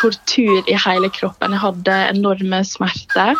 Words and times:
tortur 0.00 0.62
i 0.66 0.76
hele 0.86 1.10
kroppen. 1.12 1.54
Jeg 1.54 1.64
hadde 1.64 1.96
enorme 2.14 2.64
smerter. 2.64 3.36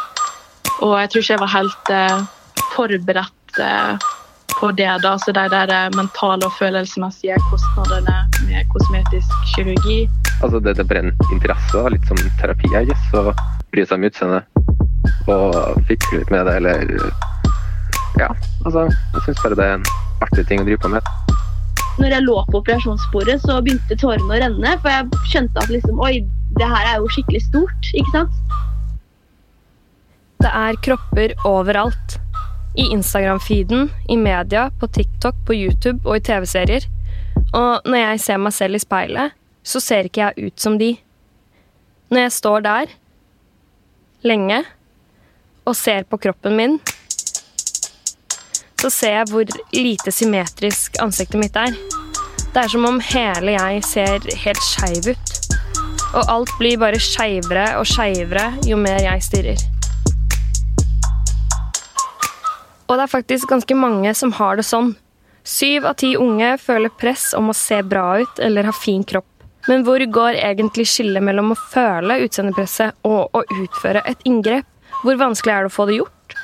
Og 0.80 0.96
jeg 1.00 1.10
tror 1.10 1.22
ikke 1.22 1.34
jeg 1.34 1.42
var 1.42 1.52
helt 1.54 1.92
eh, 1.92 2.22
forberedt 2.74 3.60
eh, 3.60 4.08
på 4.60 4.70
det. 4.76 4.90
da, 5.02 5.16
Så 5.18 5.32
de 5.32 5.46
der 5.52 5.72
eh, 5.76 5.90
mentale 5.96 6.46
og 6.46 6.52
følelsesmessige 6.58 7.36
kostnadene 7.50 8.16
med 8.46 8.68
kosmetisk 8.72 9.32
kirurgi. 9.54 10.08
Altså 10.42 10.60
det, 10.60 10.76
det 10.76 10.88
brenner 10.88 11.32
interesse, 11.32 11.84
litt 11.92 12.06
som 12.08 12.20
terapi, 12.40 12.70
jeg 12.72 12.88
guess, 12.92 13.10
å 13.16 13.34
bry 13.72 13.84
seg 13.84 13.98
om 13.98 14.08
utseendet. 14.08 14.44
Og 15.28 15.84
fikle 15.88 16.22
litt 16.22 16.32
med 16.32 16.48
det, 16.48 16.56
eller 16.60 17.10
Ja, 18.18 18.28
altså, 18.66 18.88
jeg 18.90 19.22
syns 19.24 19.44
bare 19.44 19.56
det 19.56 19.66
er 19.66 19.76
en 19.78 19.84
artig 20.24 20.44
ting 20.48 20.60
å 20.60 20.66
drive 20.66 20.80
på 20.82 20.90
med. 20.92 21.12
Når 22.00 22.14
jeg 22.14 22.24
lå 22.24 22.36
på 22.48 22.60
operasjonsbordet, 22.60 23.36
så 23.44 23.60
begynte 23.64 23.96
tårene 24.00 24.34
å 24.34 24.40
renne. 24.42 24.74
For 24.82 24.92
jeg 24.92 25.24
skjønte 25.32 25.62
at 25.62 25.72
liksom, 25.72 26.00
oi, 26.00 26.22
det 26.60 26.68
her 26.68 26.88
er 26.90 26.98
jo 27.00 27.08
skikkelig 27.08 27.40
stort. 27.46 27.92
ikke 27.96 28.12
sant? 28.12 28.56
Det 30.40 30.50
er 30.52 30.80
kropper 30.84 31.32
overalt. 31.48 32.18
I 32.78 32.86
Instagram-feeden, 32.94 33.88
i 34.08 34.16
media, 34.16 34.68
på 34.80 34.86
TikTok, 34.86 35.34
på 35.46 35.56
YouTube 35.56 36.04
og 36.04 36.20
i 36.20 36.24
TV-serier. 36.28 36.86
Og 37.56 37.80
når 37.88 37.98
jeg 37.98 38.20
ser 38.20 38.42
meg 38.44 38.54
selv 38.54 38.78
i 38.78 38.82
speilet, 38.82 39.36
så 39.64 39.80
ser 39.82 40.06
ikke 40.06 40.28
jeg 40.28 40.50
ut 40.50 40.60
som 40.60 40.78
de. 40.78 40.92
Når 42.10 42.26
jeg 42.26 42.36
står 42.36 42.64
der, 42.68 42.94
lenge, 44.22 44.62
og 45.64 45.76
ser 45.76 46.06
på 46.08 46.20
kroppen 46.20 46.56
min, 46.56 46.78
så 48.80 48.90
ser 48.90 49.16
jeg 49.18 49.28
hvor 49.32 49.58
lite 49.76 50.12
symmetrisk 50.12 50.96
ansiktet 51.02 51.40
mitt 51.40 51.56
er. 51.56 51.74
Det 52.50 52.64
er 52.64 52.72
som 52.72 52.86
om 52.88 53.02
hele 53.12 53.56
jeg 53.56 53.84
ser 53.86 54.32
helt 54.44 54.64
skeiv 54.64 55.12
ut. 55.12 55.39
Og 56.10 56.26
alt 56.26 56.50
blir 56.58 56.78
bare 56.80 56.98
skeivere 56.98 57.76
og 57.78 57.86
skeivere 57.86 58.48
jo 58.66 58.78
mer 58.80 58.98
jeg 59.04 59.22
stirrer. 59.22 59.60
Og 62.90 62.96
det 62.98 63.04
er 63.04 63.12
faktisk 63.12 63.52
ganske 63.52 63.76
mange 63.78 64.10
som 64.18 64.32
har 64.34 64.58
det 64.58 64.66
sånn. 64.66 64.96
Syv 65.46 65.86
av 65.86 66.00
ti 66.02 66.16
unge 66.18 66.56
føler 66.58 66.90
press 67.00 67.30
om 67.38 67.52
å 67.52 67.56
se 67.56 67.78
bra 67.86 68.18
ut 68.18 68.42
eller 68.42 68.66
ha 68.66 68.74
fin 68.74 69.04
kropp. 69.06 69.28
Men 69.68 69.84
hvor 69.86 70.02
går 70.02 70.40
egentlig 70.40 70.88
skillet 70.90 71.22
mellom 71.22 71.52
å 71.54 71.60
føle 71.70 72.18
utseendepresset 72.24 73.06
og 73.06 73.36
å 73.36 73.44
utføre 73.60 74.02
et 74.08 74.26
inngrep? 74.26 74.66
Hvor 75.04 75.20
vanskelig 75.20 75.54
er 75.54 75.62
det 75.62 75.70
å 75.70 75.76
få 75.76 75.86
det 75.86 76.00
gjort? 76.00 76.36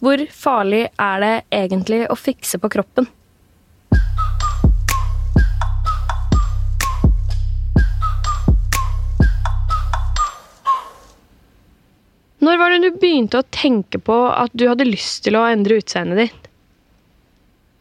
Hvor 0.00 0.24
farlig 0.32 0.84
er 0.96 1.22
det 1.24 1.34
egentlig 1.52 2.04
å 2.08 2.16
fikse 2.16 2.60
på 2.62 2.70
kroppen? 2.72 3.08
Var 12.78 12.84
det 12.84 12.94
du 12.94 13.00
begynte 13.02 13.40
å 13.40 13.48
tenke 13.50 13.98
på 13.98 14.16
at 14.30 14.52
du 14.54 14.68
hadde 14.68 14.86
lyst 14.86 15.24
til 15.26 15.38
å 15.38 15.46
endre 15.50 15.80
utseendet 15.80 16.22
ditt? 16.22 16.44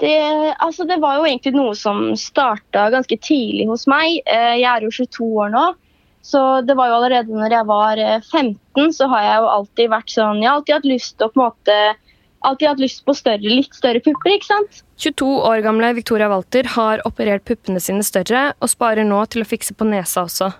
Det, 0.02 0.14
altså 0.62 0.86
det 0.86 1.00
var 1.02 1.17
jo 1.17 1.26
egentlig 1.26 1.56
noe 1.56 1.73
som 1.78 2.12
starta 2.17 2.89
ganske 2.94 3.17
tidlig 3.17 3.66
hos 3.70 3.88
meg. 3.89 4.22
Eh, 4.26 4.58
jeg 4.62 4.70
er 4.70 4.86
jo 4.86 4.94
22 4.94 5.30
år 5.44 5.54
nå. 5.54 5.67
Så 6.28 6.42
det 6.66 6.76
var 6.78 6.89
jo 6.89 6.98
allerede 6.98 7.34
når 7.34 7.56
jeg 7.56 7.70
var 7.70 8.02
15, 8.02 8.58
eh, 8.84 8.92
så 8.94 9.08
har 9.14 9.23
jeg 9.26 9.39
jo 9.39 9.48
alltid 9.54 9.94
vært 9.94 10.12
sånn 10.12 10.42
Jeg 10.42 10.50
har 10.50 10.59
alltid 10.59 10.76
hatt 10.76 10.92
lyst 10.92 11.16
til 11.17 11.28
å 11.28 11.32
på 11.34 11.39
en 11.39 11.45
måte 11.45 11.78
alltid 12.48 12.70
hatt 12.70 12.84
lyst 12.84 13.02
på 13.06 13.16
større, 13.17 13.50
litt 13.50 13.73
større 13.73 14.02
pupper. 14.04 14.36
ikke 14.36 14.50
sant? 14.50 14.84
22 15.02 15.30
år 15.50 15.64
gamle 15.66 15.89
Victoria 15.98 16.30
Walter 16.30 16.70
har 16.78 17.02
operert 17.09 17.45
puppene 17.45 17.82
sine 17.82 18.06
større, 18.06 18.52
og 18.61 18.70
sparer 18.70 19.08
nå 19.08 19.23
til 19.34 19.44
å 19.44 19.50
fikse 19.50 19.78
på 19.78 19.88
nesa 19.89 20.26
også. 20.28 20.52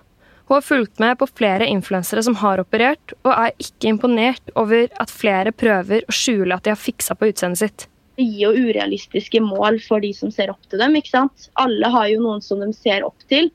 Hun 0.48 0.56
har 0.56 0.64
fulgt 0.64 0.98
med 0.98 1.18
på 1.20 1.26
flere 1.28 1.66
influensere 1.68 2.22
som 2.24 2.38
har 2.40 2.62
operert, 2.62 3.12
og 3.20 3.34
er 3.34 3.52
ikke 3.60 3.90
imponert 3.90 4.54
over 4.56 4.86
at 4.96 5.12
flere 5.12 5.52
prøver 5.52 6.06
å 6.08 6.14
skjule 6.14 6.56
at 6.56 6.64
de 6.64 6.72
har 6.72 6.80
fiksa 6.80 7.18
på 7.18 7.28
utseendet 7.28 7.60
sitt. 7.60 7.84
Det 8.16 8.24
gir 8.24 8.48
jo 8.48 8.68
urealistiske 8.70 9.42
mål 9.44 9.76
for 9.84 10.00
de 10.02 10.14
som 10.16 10.32
ser 10.32 10.48
opp 10.50 10.64
til 10.70 10.80
dem. 10.80 10.96
ikke 10.96 11.12
sant? 11.12 11.50
Alle 11.60 11.92
har 11.92 12.08
jo 12.08 12.22
noen 12.24 12.40
som 12.42 12.64
de 12.64 12.72
ser 12.72 13.04
opp 13.04 13.28
til. 13.28 13.52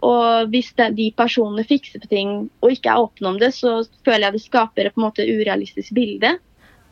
Og 0.00 0.48
hvis 0.48 0.72
de 0.96 1.10
personene 1.12 1.66
fikser 1.68 2.00
på 2.00 2.08
ting 2.08 2.32
og 2.64 2.72
ikke 2.72 2.88
er 2.88 3.04
åpne 3.04 3.34
om 3.34 3.38
det, 3.38 3.52
så 3.52 3.82
føler 4.08 4.30
jeg 4.30 4.38
det 4.38 4.44
skaper 4.46 4.88
et 4.88 4.96
på 4.96 5.02
en 5.02 5.10
måte 5.10 5.28
urealistisk 5.28 5.92
bilde. 5.92 6.38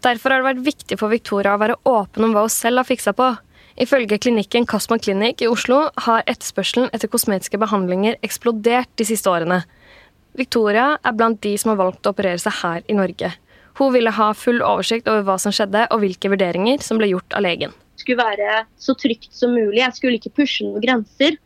Derfor 0.05 0.31
har 0.31 0.43
det 0.43 0.50
vært 0.53 0.67
viktig 0.69 1.00
for 1.00 1.11
Victoria 1.11 1.56
å 1.56 1.62
være 1.65 1.81
åpen 1.89 2.28
om 2.28 2.37
hva 2.37 2.44
hun 2.44 2.53
selv 2.53 2.83
har 2.83 2.87
fiksa 2.87 3.17
på. 3.17 3.33
Ifølge 3.78 4.16
klinikken 4.19 4.65
Kastman 4.66 4.99
Clinic 4.99 5.43
i 5.44 5.47
Oslo 5.47 5.84
har 6.03 6.25
etterspørselen 6.27 6.89
etter 6.94 7.11
kosmetiske 7.12 7.61
behandlinger 7.62 8.16
eksplodert 8.27 8.91
de 8.99 9.06
siste 9.06 9.31
årene. 9.31 9.61
Victoria 10.39 10.97
er 11.06 11.15
blant 11.15 11.39
de 11.47 11.53
som 11.59 11.71
har 11.72 11.78
valgt 11.78 12.06
å 12.06 12.11
operere 12.11 12.41
seg 12.43 12.56
her 12.59 12.83
i 12.91 12.97
Norge. 12.99 13.31
Hun 13.78 13.93
ville 13.94 14.11
ha 14.11 14.33
full 14.34 14.59
oversikt 14.67 15.06
over 15.11 15.22
hva 15.28 15.37
som 15.38 15.55
skjedde 15.55 15.84
og 15.94 16.03
hvilke 16.03 16.31
vurderinger 16.33 16.83
som 16.83 16.99
ble 16.99 17.12
gjort 17.12 17.37
av 17.38 17.44
legen. 17.47 17.75
Det 17.94 18.03
skulle 18.03 18.25
være 18.25 18.65
så 18.83 18.97
trygt 18.99 19.31
som 19.34 19.55
mulig. 19.55 19.78
Jeg 19.84 19.94
skulle 19.94 20.19
ikke 20.19 20.34
pushe 20.41 20.67
noen 20.67 20.83
grenser. 20.83 21.38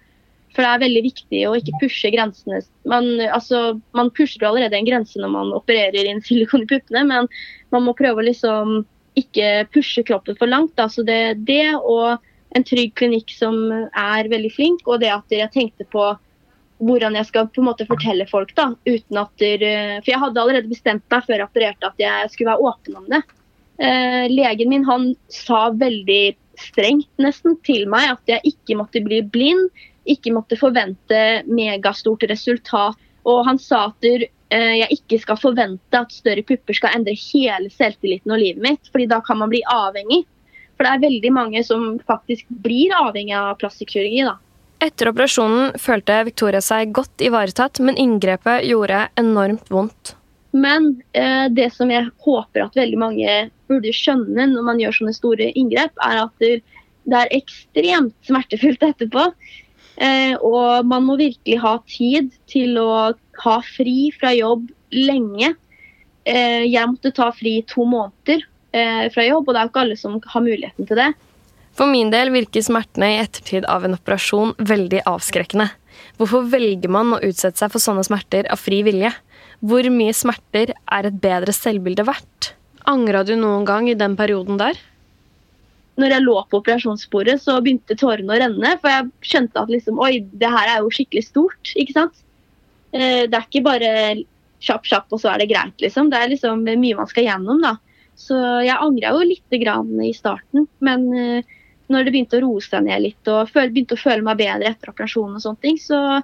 For 0.52 0.64
det 0.64 0.70
er 0.70 0.82
veldig 0.82 1.02
viktig 1.04 1.42
å 1.48 1.52
ikke 1.56 1.78
pushe 1.80 2.10
grensene. 2.12 2.60
Man, 2.88 3.06
altså, 3.32 3.78
man 3.96 4.10
pusher 4.16 4.44
allerede 4.44 4.76
en 4.76 4.88
grense 4.88 5.20
når 5.20 5.32
man 5.32 5.52
opererer 5.56 6.08
inn 6.08 6.20
silikon 6.24 6.66
i 6.66 6.68
puppene, 6.68 7.06
men 7.08 7.28
man 7.72 7.86
må 7.86 7.94
prøve 7.96 8.20
å 8.20 8.26
liksom 8.26 8.82
ikke 9.18 9.66
pushe 9.72 10.04
kroppen 10.06 10.36
for 10.38 10.50
langt. 10.50 10.74
Da. 10.78 10.88
Så 10.88 11.04
det, 11.06 11.44
det 11.48 11.74
og 11.78 12.18
en 12.56 12.66
trygg 12.68 12.94
klinikk 12.98 13.32
som 13.32 13.56
er 13.70 14.28
veldig 14.28 14.52
flink, 14.52 14.84
og 14.86 15.00
det 15.02 15.12
at 15.14 15.32
jeg 15.32 15.52
tenkte 15.54 15.88
på 15.92 16.12
hvordan 16.82 17.14
jeg 17.14 17.28
skal 17.28 17.46
på 17.52 17.62
en 17.62 17.68
måte 17.70 17.86
fortelle 17.86 18.26
folk. 18.26 18.54
da, 18.58 18.72
uten 18.88 19.20
at 19.20 19.32
der, 19.38 19.62
For 20.02 20.10
jeg 20.10 20.22
hadde 20.24 20.42
allerede 20.42 20.72
bestemt 20.72 21.04
meg 21.10 21.24
før 21.26 21.38
jeg 21.38 21.48
opererte 21.48 21.90
at 21.92 22.02
jeg 22.02 22.32
skulle 22.32 22.50
være 22.50 22.68
åpen 22.70 22.98
om 22.98 23.06
det. 23.12 23.22
Eh, 23.82 24.26
legen 24.30 24.68
min 24.68 24.84
han 24.84 25.12
sa 25.32 25.70
veldig 25.70 26.34
strengt 26.60 27.08
nesten 27.22 27.56
til 27.66 27.86
meg 27.90 28.10
at 28.12 28.34
jeg 28.34 28.52
ikke 28.52 28.76
måtte 28.78 29.00
bli 29.02 29.22
blind, 29.24 29.70
ikke 30.10 30.34
måtte 30.34 30.58
forvente 30.58 31.42
megastort 31.46 32.26
resultat. 32.30 32.98
Og 33.24 33.44
han 33.46 33.58
sa 33.62 33.86
at 33.92 34.08
eh, 34.08 34.28
jeg 34.52 34.98
ikke 34.98 35.18
skal 35.22 35.38
forvente 35.40 35.96
at 35.96 36.12
større 36.12 36.44
pupper 36.44 36.76
skal 36.76 36.96
endre 36.98 37.14
hele 37.16 37.70
selvtilliten 37.72 38.34
og 38.34 38.40
livet 38.42 38.62
mitt, 38.64 38.90
fordi 38.92 39.06
da 39.10 39.22
kan 39.24 39.40
man 39.40 39.52
bli 39.52 39.62
avhengig. 39.72 40.22
For 40.76 40.86
det 40.86 40.92
er 40.92 41.04
veldig 41.04 41.32
mange 41.32 41.62
som 41.64 41.84
faktisk 42.08 42.48
blir 42.64 42.92
avhengig 42.98 43.36
av 43.38 43.54
plastikkirurgi. 43.60 44.24
da. 44.28 44.36
Etter 44.82 45.12
operasjonen 45.12 45.76
følte 45.78 46.16
Victoria 46.26 46.60
seg 46.64 46.90
godt 46.96 47.22
ivaretatt, 47.22 47.78
men 47.86 47.98
inngrepet 48.00 48.66
gjorde 48.66 49.04
enormt 49.20 49.70
vondt. 49.70 50.16
Men 50.52 50.96
eh, 51.16 51.46
det 51.54 51.70
som 51.72 51.90
jeg 51.92 52.10
håper 52.26 52.66
at 52.66 52.76
veldig 52.76 52.98
mange 53.00 53.36
burde 53.70 53.92
skjønne 53.96 54.50
når 54.50 54.66
man 54.66 54.82
gjør 54.82 54.98
sånne 54.98 55.14
store 55.16 55.52
inngrep, 55.56 55.94
er 56.04 56.24
at 56.26 56.42
det 56.42 57.18
er 57.18 57.30
ekstremt 57.34 58.14
smertefullt 58.26 58.82
etterpå. 58.86 59.28
Eh, 60.02 60.34
og 60.42 60.86
man 60.88 61.04
må 61.06 61.16
virkelig 61.20 61.58
ha 61.62 61.76
tid 61.86 62.32
til 62.50 62.78
å 62.80 63.12
ha 63.44 63.56
fri 63.66 64.10
fra 64.16 64.32
jobb 64.34 64.66
lenge. 64.94 65.52
Eh, 66.26 66.64
jeg 66.66 66.88
måtte 66.90 67.12
ta 67.14 67.30
fri 67.34 67.60
to 67.70 67.86
måneder 67.86 68.42
eh, 68.74 69.06
fra 69.14 69.26
jobb, 69.26 69.46
og 69.46 69.54
det 69.54 69.60
er 69.60 69.68
jo 69.68 69.72
ikke 69.72 69.84
alle 69.84 70.00
som 70.00 70.18
har 70.34 70.44
muligheten 70.44 70.88
til 70.88 70.98
det. 70.98 71.12
For 71.78 71.88
min 71.88 72.10
del 72.12 72.32
virker 72.34 72.64
smertene 72.64 73.14
i 73.14 73.20
ettertid 73.22 73.64
av 73.70 73.86
en 73.86 73.96
operasjon 73.96 74.56
veldig 74.60 75.06
avskrekkende. 75.08 75.70
Hvorfor 76.18 76.44
velger 76.52 76.92
man 76.92 77.14
å 77.16 77.22
utsette 77.24 77.62
seg 77.62 77.72
for 77.72 77.82
sånne 77.82 78.04
smerter 78.06 78.48
av 78.52 78.60
fri 78.60 78.82
vilje? 78.84 79.12
Hvor 79.62 79.86
mye 79.94 80.12
smerter 80.16 80.74
er 80.74 81.08
et 81.08 81.20
bedre 81.22 81.54
selvbilde 81.54 82.04
verdt? 82.08 82.52
Angra 82.90 83.22
du 83.24 83.36
noen 83.38 83.64
gang 83.64 83.88
i 83.88 83.96
den 83.98 84.18
perioden 84.18 84.58
der? 84.60 84.76
Når 86.00 86.14
jeg 86.14 86.24
lå 86.24 86.34
på 86.48 86.60
operasjonsbordet, 86.62 87.36
så 87.42 87.58
begynte 87.60 87.96
tårene 87.98 88.32
å 88.32 88.40
renne. 88.40 88.74
For 88.80 88.92
jeg 88.92 89.10
skjønte 89.28 89.60
at 89.60 89.72
liksom, 89.72 90.00
oi, 90.00 90.22
det 90.40 90.50
her 90.50 90.70
er 90.70 90.84
jo 90.84 90.92
skikkelig 90.94 91.24
stort. 91.26 91.72
ikke 91.76 91.96
sant? 91.96 92.22
Eh, 92.96 93.24
det 93.28 93.36
er 93.36 93.46
ikke 93.46 93.64
bare 93.66 93.90
kjapp, 94.62 94.86
kjapp, 94.88 95.08
og 95.12 95.20
så 95.20 95.32
er 95.32 95.42
det 95.42 95.50
greit, 95.52 95.74
liksom. 95.82 96.10
Det 96.12 96.20
er 96.20 96.32
liksom 96.32 96.64
mye 96.64 96.98
man 96.98 97.10
skal 97.10 97.28
gjennom, 97.28 97.60
da. 97.64 97.76
Så 98.18 98.36
jeg 98.62 98.76
angra 98.76 99.12
jo 99.16 99.26
litt 99.26 99.56
i 99.56 100.12
starten. 100.16 100.68
Men 100.80 101.08
eh, 101.16 101.56
når 101.92 102.06
det 102.06 102.14
begynte 102.14 102.38
å 102.38 102.44
roe 102.46 102.62
seg 102.64 102.86
ned 102.86 103.04
litt, 103.04 103.28
og 103.28 103.52
begynte 103.52 103.98
å 103.98 104.00
føle 104.00 104.24
meg 104.24 104.40
bedre 104.40 104.72
etter 104.72 104.92
operasjonen, 104.92 105.36
og 105.36 105.44
sånne 105.44 105.64
ting, 105.64 105.80
så 105.80 106.22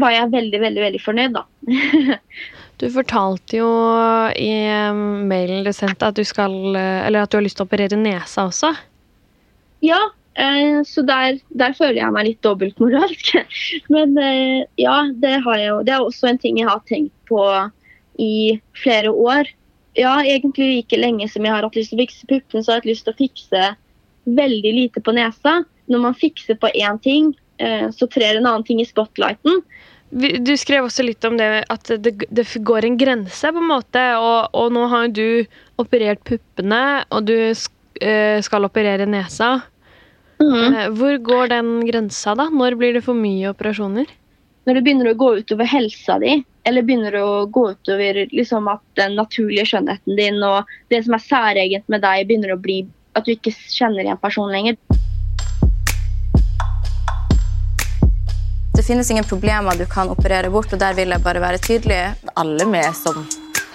var 0.00 0.14
jeg 0.14 0.32
veldig, 0.32 0.60
veldig, 0.64 0.82
veldig 0.86 1.02
fornøyd, 1.04 1.36
da. 1.36 1.46
du 2.80 2.86
fortalte 2.92 3.58
jo 3.58 3.68
i 4.40 4.50
eh, 4.64 5.00
mailen 5.28 5.66
du 5.66 5.72
sendte 5.76 6.08
at 6.08 6.16
du 6.16 6.24
skal 6.24 6.54
Eller 6.76 7.22
at 7.22 7.32
du 7.32 7.36
har 7.36 7.44
lyst 7.44 7.58
til 7.60 7.66
å 7.66 7.68
operere 7.68 7.98
nesa 8.00 8.46
også. 8.48 8.72
Ja, 9.84 10.00
eh, 10.40 10.80
så 10.88 11.04
der, 11.04 11.40
der, 11.48 11.76
føler 11.76 12.00
jeg 12.00 12.14
meg 12.16 12.28
litt 12.28 12.42
dobbeltmoralsk. 12.46 13.34
Men 13.94 14.16
eh, 14.20 14.64
ja, 14.80 14.96
det 15.12 15.36
jeg. 15.40 15.76
Det 15.88 15.96
er 15.96 16.06
også 16.06 16.30
en 16.30 16.40
ting 16.40 16.60
jeg 16.60 16.70
har 16.70 16.80
tenkt 16.88 17.14
på 17.28 17.44
i 18.20 18.60
flere 18.80 19.12
år. 19.12 19.52
Ja, 19.98 20.16
egentlig 20.22 20.70
like 20.70 21.00
lenge 21.00 21.28
som 21.28 21.44
jeg 21.44 21.52
har 21.52 21.66
hatt 21.66 21.76
lyst 21.76 21.92
til 21.92 22.00
å 22.00 22.04
fikse 22.04 22.28
puppene, 22.30 22.64
så 22.64 22.72
har 22.72 22.80
jeg 22.80 22.84
hatt 22.84 22.90
lyst 22.92 23.08
til 23.08 23.16
å 23.16 23.20
fikse 23.20 23.68
veldig 24.40 24.74
lite 24.76 25.04
på 25.04 25.16
nesa. 25.16 25.60
Når 25.90 26.04
man 26.04 26.16
fikser 26.16 26.56
på 26.60 26.70
én 26.78 27.00
ting, 27.02 27.32
så 27.92 28.06
trer 28.08 28.38
en 28.38 28.46
annen 28.46 28.62
ting 28.64 28.78
i 28.80 28.86
spotlighten. 28.88 29.58
Du 30.10 30.56
skrev 30.58 30.88
også 30.88 31.04
litt 31.06 31.24
om 31.24 31.36
det 31.38 31.48
at 31.70 31.90
det, 32.02 32.16
det 32.34 32.44
går 32.66 32.86
en 32.86 32.96
grense, 32.98 33.46
på 33.46 33.62
en 33.62 33.68
måte. 33.70 34.02
Og, 34.18 34.50
og 34.58 34.72
nå 34.74 34.86
har 34.90 35.06
jo 35.06 35.12
du 35.14 35.82
operert 35.82 36.22
puppene, 36.26 37.04
og 37.14 37.28
du 37.30 37.36
eh, 37.46 38.38
skal 38.42 38.66
operere 38.66 39.06
nesa. 39.06 39.60
Eh, 40.42 40.88
Hvor 40.98 41.18
går 41.22 41.52
den 41.54 41.74
grensa, 41.86 42.34
da? 42.34 42.48
Når 42.50 42.78
blir 42.80 42.96
det 42.98 43.04
for 43.06 43.14
mye 43.18 43.52
operasjoner? 43.54 44.10
Når 44.66 44.76
det 44.76 44.84
begynner 44.84 45.10
å 45.10 45.18
gå 45.18 45.30
utover 45.40 45.68
helsa 45.68 46.18
di, 46.20 46.40
eller 46.68 46.84
begynner 46.84 47.16
å 47.16 47.28
gå 47.48 47.70
utover 47.72 48.24
liksom, 48.30 48.68
at 48.68 48.82
den 49.00 49.16
naturlige 49.16 49.70
skjønnheten 49.70 50.18
din 50.18 50.42
og 50.44 50.68
det 50.92 51.04
som 51.06 51.16
er 51.16 51.24
særegent 51.24 51.86
med 51.92 52.04
deg, 52.04 52.26
begynner 52.28 52.54
å 52.54 52.60
bli 52.60 52.82
at 53.18 53.26
du 53.26 53.32
ikke 53.32 53.54
kjenner 53.72 54.04
igjen 54.04 54.20
personen 54.20 54.54
lenger. 54.54 54.76
Det 58.76 58.82
finnes 58.86 59.10
ingen 59.10 59.24
problemer 59.24 59.76
du 59.76 59.86
kan 59.86 60.08
operere 60.08 60.50
bort, 60.50 60.72
og 60.72 60.78
der 60.78 60.94
vil 60.94 61.10
jeg 61.10 61.22
bare 61.24 61.40
være 61.42 61.58
tydelig. 61.58 62.02
alle 62.36 62.64
vi 62.64 62.82
som 62.94 63.26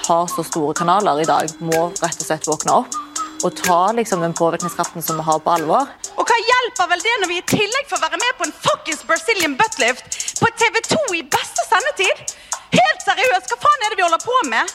har 0.08 0.28
så 0.28 0.44
store 0.44 0.74
kanaler 0.74 1.22
i 1.22 1.26
dag, 1.26 1.50
må 1.60 1.90
rett 2.02 2.22
og 2.22 2.28
slett 2.28 2.48
våkne 2.48 2.80
opp 2.82 3.02
og 3.46 3.56
ta 3.60 3.92
liksom, 3.94 4.22
den 4.22 4.34
påvirkningskraften 4.34 5.04
som 5.06 5.20
vi 5.20 5.26
har, 5.28 5.40
på 5.40 5.52
alvor. 5.52 5.90
Og 6.16 6.24
hva 6.26 6.38
hjelper 6.40 6.88
vel 6.90 7.04
det 7.04 7.16
når 7.22 7.30
vi 7.30 7.38
i 7.42 7.44
tillegg 7.52 7.92
får 7.92 8.02
være 8.02 8.22
med 8.22 8.40
på 8.40 8.48
en 8.48 8.56
fuckings 8.64 9.04
Brazilian 9.06 9.58
buttlift 9.60 10.18
på 10.40 10.50
TV 10.62 10.80
2 10.88 11.02
i 11.20 11.22
beste 11.36 11.68
sendetid? 11.68 12.34
Helt 12.74 13.06
seriøst, 13.06 13.52
hva 13.52 13.60
faen 13.68 13.86
er 13.86 13.94
det 13.94 14.00
vi 14.00 14.08
holder 14.08 14.24
på 14.24 14.40
med? 14.50 14.74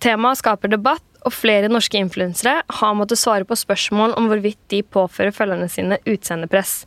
Temaet 0.00 0.40
skaper 0.40 0.72
debatt, 0.72 1.04
og 1.20 1.34
flere 1.36 1.68
norske 1.68 2.00
influensere 2.00 2.62
har 2.80 2.94
måttet 2.96 3.20
svare 3.20 3.44
på 3.44 3.58
spørsmål 3.58 4.16
om 4.16 4.30
hvorvidt 4.30 4.60
de 4.72 4.80
påfører 4.82 5.34
følgerne 5.36 5.68
sine 5.68 6.00
utseendepress. 6.08 6.86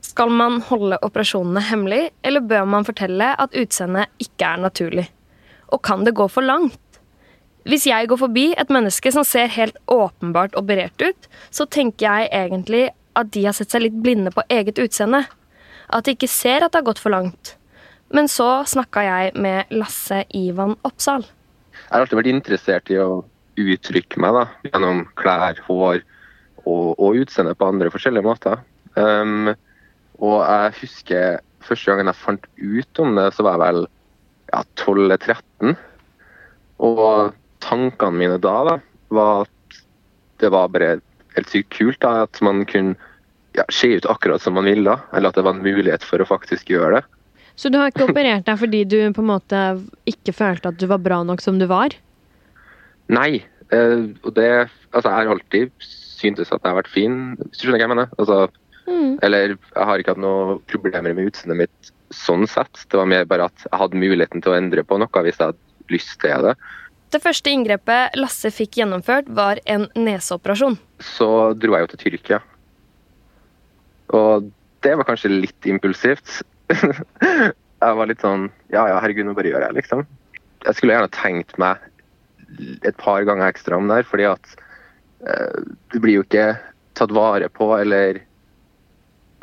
Skal 0.00 0.32
man 0.32 0.60
holde 0.64 0.98
operasjonene 1.04 1.62
hemmelig, 1.68 2.10
eller 2.24 2.44
bør 2.44 2.68
man 2.68 2.86
fortelle 2.88 3.34
at 3.40 3.56
utseendet 3.56 4.08
ikke 4.22 4.48
er 4.48 4.62
naturlig? 4.64 5.08
Og 5.70 5.82
kan 5.86 6.04
det 6.06 6.16
gå 6.18 6.26
for 6.32 6.44
langt? 6.44 6.80
Hvis 7.68 7.84
jeg 7.86 8.08
går 8.08 8.16
forbi 8.22 8.46
et 8.58 8.72
menneske 8.72 9.12
som 9.12 9.26
ser 9.26 9.52
helt 9.52 9.76
åpenbart 9.90 10.56
operert 10.56 11.04
ut, 11.04 11.28
så 11.52 11.66
tenker 11.68 12.06
jeg 12.06 12.30
egentlig 12.32 12.86
at 13.18 13.30
de 13.34 13.44
har 13.44 13.56
sett 13.56 13.72
seg 13.74 13.84
litt 13.84 13.98
blinde 14.00 14.32
på 14.32 14.44
eget 14.48 14.80
utseende. 14.80 15.26
At 15.92 16.06
de 16.06 16.14
ikke 16.16 16.30
ser 16.30 16.64
at 16.64 16.72
det 16.72 16.80
har 16.80 16.88
gått 16.88 17.02
for 17.02 17.12
langt. 17.12 17.56
Men 18.14 18.30
så 18.30 18.64
snakka 18.66 19.04
jeg 19.06 19.34
med 19.38 19.70
Lasse 19.74 20.24
Ivan 20.34 20.74
Oppsal. 20.86 21.26
Jeg 21.76 21.92
har 21.92 22.04
alltid 22.04 22.18
vært 22.18 22.32
interessert 22.32 22.90
i 22.90 22.98
å 22.98 23.22
uttrykke 23.60 24.22
meg 24.22 24.34
da, 24.34 24.44
gjennom 24.66 25.04
klær, 25.20 25.60
hår 25.66 26.00
og, 26.64 26.96
og 26.96 27.18
utseende 27.20 27.54
på 27.58 27.68
andre 27.68 27.90
forskjellige 27.92 28.26
måter. 28.26 28.62
Um, 28.96 29.52
og 30.20 30.40
jeg 30.44 30.76
husker 30.82 31.40
første 31.64 31.90
gangen 31.90 32.10
jeg 32.10 32.20
fant 32.20 32.48
ut 32.60 33.02
om 33.02 33.16
det, 33.18 33.28
så 33.36 33.44
var 33.46 33.56
jeg 33.56 33.62
vel 33.64 33.82
ja, 34.50 34.62
12-13. 34.80 35.76
Og 36.80 37.36
tankene 37.64 38.16
mine 38.16 38.40
da, 38.40 38.56
da 38.66 38.76
var 39.14 39.44
at 39.44 39.80
det 40.40 40.50
var 40.52 40.72
bare 40.72 40.98
helt 41.36 41.52
sykt 41.52 41.72
kult 41.76 42.00
da, 42.02 42.24
at 42.24 42.40
man 42.44 42.64
kunne 42.68 42.96
ja, 43.56 43.64
se 43.72 43.92
ut 43.98 44.08
akkurat 44.08 44.42
som 44.42 44.56
man 44.56 44.68
ville. 44.68 44.86
da, 44.88 45.00
Eller 45.16 45.30
at 45.30 45.38
det 45.38 45.44
var 45.46 45.56
en 45.56 45.64
mulighet 45.64 46.04
for 46.06 46.22
å 46.22 46.28
faktisk 46.28 46.72
gjøre 46.72 46.98
det. 46.98 47.04
Så 47.60 47.68
du 47.68 47.76
har 47.76 47.90
ikke 47.90 48.08
operert 48.08 48.46
deg 48.48 48.60
fordi 48.60 48.84
du 48.88 48.98
på 49.12 49.20
en 49.24 49.32
måte 49.34 49.62
ikke 50.08 50.32
følte 50.32 50.72
at 50.72 50.80
du 50.80 50.86
var 50.88 51.02
bra 51.04 51.20
nok 51.26 51.42
som 51.44 51.58
du 51.60 51.66
var? 51.70 51.92
Nei. 53.12 53.42
eh, 53.70 54.08
og 54.24 54.34
det 54.36 54.68
Altså, 54.90 55.06
jeg 55.06 55.14
har 55.14 55.28
alltid 55.30 55.70
syntes 55.80 56.50
at 56.50 56.58
jeg 56.64 56.72
har 56.72 56.80
vært 56.80 56.90
fin, 56.90 57.18
hvis 57.38 57.60
du 57.60 57.66
skjønner 57.66 57.78
hva 57.78 57.84
jeg 57.84 57.92
mener. 57.92 58.08
Altså, 58.18 58.38
Eller 59.22 59.54
jeg 59.54 59.86
har 59.88 60.00
ikke 60.00 60.14
hatt 60.14 60.22
noen 60.22 60.60
problemer 60.70 61.14
med 61.16 61.30
utseendet 61.30 61.64
mitt 61.64 61.90
sånn 62.14 62.46
sett. 62.50 62.84
Det 62.90 62.98
var 62.98 63.08
mer 63.10 63.26
bare 63.30 63.48
at 63.50 63.66
jeg 63.66 63.78
hadde 63.78 64.02
muligheten 64.02 64.42
til 64.42 64.52
å 64.52 64.58
endre 64.58 64.84
på 64.86 64.98
noe 65.00 65.24
hvis 65.24 65.38
jeg 65.38 65.52
hadde 65.52 65.94
lyst 65.94 66.16
til 66.22 66.46
det. 66.46 66.54
Det 67.10 67.18
første 67.22 67.50
inngrepet 67.50 68.14
Lasse 68.18 68.52
fikk 68.54 68.78
gjennomført, 68.78 69.30
var 69.34 69.58
en 69.66 69.88
neseoperasjon. 69.98 70.78
Så 71.02 71.28
dro 71.58 71.74
jeg 71.74 71.86
jo 71.86 71.90
til 71.92 72.02
Tyrkia. 72.04 72.38
Og 74.14 74.50
det 74.86 74.94
var 74.98 75.08
kanskje 75.08 75.32
litt 75.32 75.66
impulsivt. 75.70 76.40
jeg 76.70 77.96
var 77.98 78.06
litt 78.06 78.22
sånn 78.22 78.46
Ja 78.70 78.84
ja, 78.86 79.00
herregud, 79.02 79.26
nå 79.26 79.34
bare 79.34 79.50
gjør 79.50 79.66
jeg 79.66 79.78
liksom. 79.80 80.04
Jeg 80.66 80.76
skulle 80.76 80.94
gjerne 80.94 81.14
tenkt 81.16 81.56
meg 81.58 81.82
et 82.86 82.96
par 82.98 83.24
ganger 83.26 83.50
ekstra 83.50 83.78
om 83.78 83.88
det 83.90 84.00
her, 84.00 84.06
fordi 84.06 84.26
at 84.30 84.54
eh, 85.26 85.60
du 85.90 85.98
blir 86.02 86.20
jo 86.20 86.26
ikke 86.26 86.52
tatt 86.98 87.14
vare 87.14 87.48
på 87.52 87.70
eller 87.78 88.22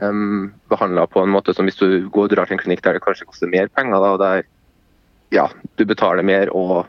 um, 0.01 0.53
behandla 0.71 1.07
på 1.07 1.23
en 1.23 1.33
måte 1.33 1.55
som 1.55 1.67
hvis 1.67 1.79
du 1.79 2.09
går 2.09 2.29
og 2.29 2.35
drar 2.35 2.49
til 2.49 2.57
en 2.57 2.61
klinikk 2.61 2.83
der 2.85 2.97
det 2.97 3.03
kanskje 3.05 3.27
koster 3.29 3.51
mer 3.51 3.71
penger, 3.73 3.99
da, 4.03 4.13
og 4.15 4.21
der 4.21 4.45
ja, 5.35 5.47
du 5.75 5.85
betaler 5.85 6.23
mer 6.23 6.51
og 6.55 6.87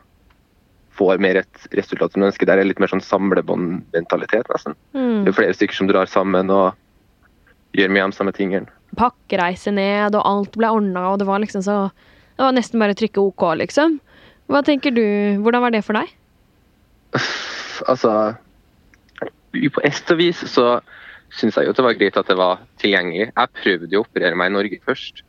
får 0.99 1.21
mer 1.23 1.41
et 1.43 1.69
resultat 1.79 2.13
som 2.13 2.23
du 2.23 2.29
ønsker. 2.29 2.47
Der 2.47 2.59
er 2.59 2.67
litt 2.67 2.81
mer 2.83 2.91
sånn 2.91 3.05
samlebåndmentalitet, 3.05 4.51
nesten. 4.51 4.75
Det 4.95 5.31
er 5.31 5.37
flere 5.37 5.55
stykker 5.55 5.79
som 5.79 5.91
drar 5.91 6.11
sammen 6.11 6.51
og 6.51 6.75
gjør 7.79 7.93
mye 7.95 8.07
av 8.07 8.13
de 8.13 8.19
samme 8.19 8.35
tingene. 8.35 8.71
Pakkereise 8.99 9.71
ned, 9.75 10.17
og 10.17 10.27
alt 10.27 10.59
ble 10.59 10.71
ordna, 10.75 11.11
og 11.13 11.21
det 11.21 11.29
var 11.29 11.43
liksom 11.43 11.65
så 11.67 11.81
Det 12.39 12.47
var 12.47 12.55
nesten 12.55 12.79
bare 12.79 12.95
å 12.95 12.99
trykke 12.99 13.19
OK, 13.21 13.43
liksom. 13.59 13.97
Hva 14.47 14.63
tenker 14.63 14.95
du, 14.95 15.03
Hvordan 15.43 15.65
var 15.65 15.75
det 15.75 15.83
for 15.85 15.99
deg? 15.99 16.13
Altså 17.91 18.13
På 19.75 19.83
ett 19.83 20.11
vis 20.17 20.45
så 20.51 20.81
syns 21.35 21.59
jeg 21.59 21.69
jo 21.69 21.75
det 21.77 21.85
var 21.85 21.99
greit 21.99 22.17
at 22.21 22.31
det 22.31 22.39
var 22.39 22.63
tilgjengelig. 22.81 23.31
Jeg 23.31 23.55
prøvde 23.61 23.93
jo 23.95 24.03
å 24.03 24.07
operere 24.07 24.39
meg 24.39 24.51
i 24.51 24.57
Norge 24.57 24.81
først, 24.87 25.23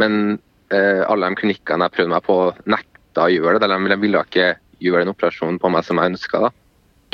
men 0.00 0.38
eh, 0.74 1.02
alle 1.06 1.30
de 1.30 1.40
klinikkene 1.40 1.88
jeg 1.88 1.96
prøvde 1.98 2.14
meg 2.14 2.26
på, 2.26 2.38
nekta 2.66 3.26
å 3.28 3.32
gjøre 3.32 3.62
det. 3.62 3.70
De 3.70 4.00
ville 4.02 4.24
ikke 4.26 4.50
gjøre 4.82 5.04
den 5.04 5.14
operasjonen 5.14 5.60
på 5.62 5.70
meg 5.72 5.86
som 5.86 6.00
jeg 6.00 6.14
ønska. 6.14 6.50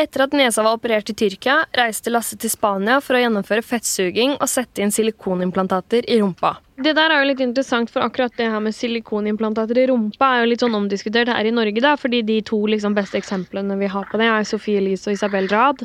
Etter 0.00 0.22
at 0.24 0.32
nesa 0.32 0.62
var 0.64 0.78
operert 0.78 1.10
i 1.12 1.14
Tyrkia, 1.18 1.58
reiste 1.76 2.08
Lasse 2.08 2.36
til 2.40 2.48
Spania 2.48 3.02
for 3.04 3.18
å 3.18 3.20
gjennomføre 3.20 3.60
fettsuging 3.60 4.38
og 4.38 4.48
sette 4.48 4.80
inn 4.80 4.92
silikonimplantater 4.94 6.06
i 6.08 6.16
rumpa. 6.22 6.54
Det 6.80 6.94
der 6.96 7.12
er 7.12 7.20
jo 7.20 7.28
litt 7.28 7.42
interessant, 7.44 7.92
for 7.92 8.06
akkurat 8.06 8.32
det 8.38 8.46
her 8.48 8.62
med 8.64 8.72
silikonimplantater 8.72 9.82
i 9.82 9.84
rumpa 9.90 10.30
er 10.38 10.40
jo 10.40 10.48
litt 10.54 10.64
sånn 10.64 10.78
omdiskutert 10.78 11.28
her 11.28 11.44
i 11.44 11.52
Norge, 11.52 11.84
da, 11.84 11.92
fordi 12.00 12.22
de 12.24 12.38
to 12.48 12.62
liksom 12.72 12.96
beste 12.96 13.20
eksemplene 13.20 13.76
vi 13.82 13.90
har 13.92 14.08
på 14.08 14.22
det, 14.22 14.30
er 14.32 14.48
Sofie 14.48 14.80
Elise 14.80 15.10
og 15.10 15.18
Isabel 15.18 15.50
Rad. 15.52 15.84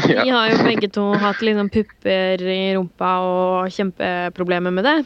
De 0.00 0.16
har 0.32 0.48
jo 0.48 0.64
begge 0.64 0.88
to 0.96 1.10
hatt 1.20 1.44
liksom 1.44 1.68
pupper 1.76 2.48
i 2.48 2.60
rumpa 2.78 3.14
og 3.28 3.76
kjempeproblemer 3.76 4.72
med 4.80 4.88
det. 4.88 4.98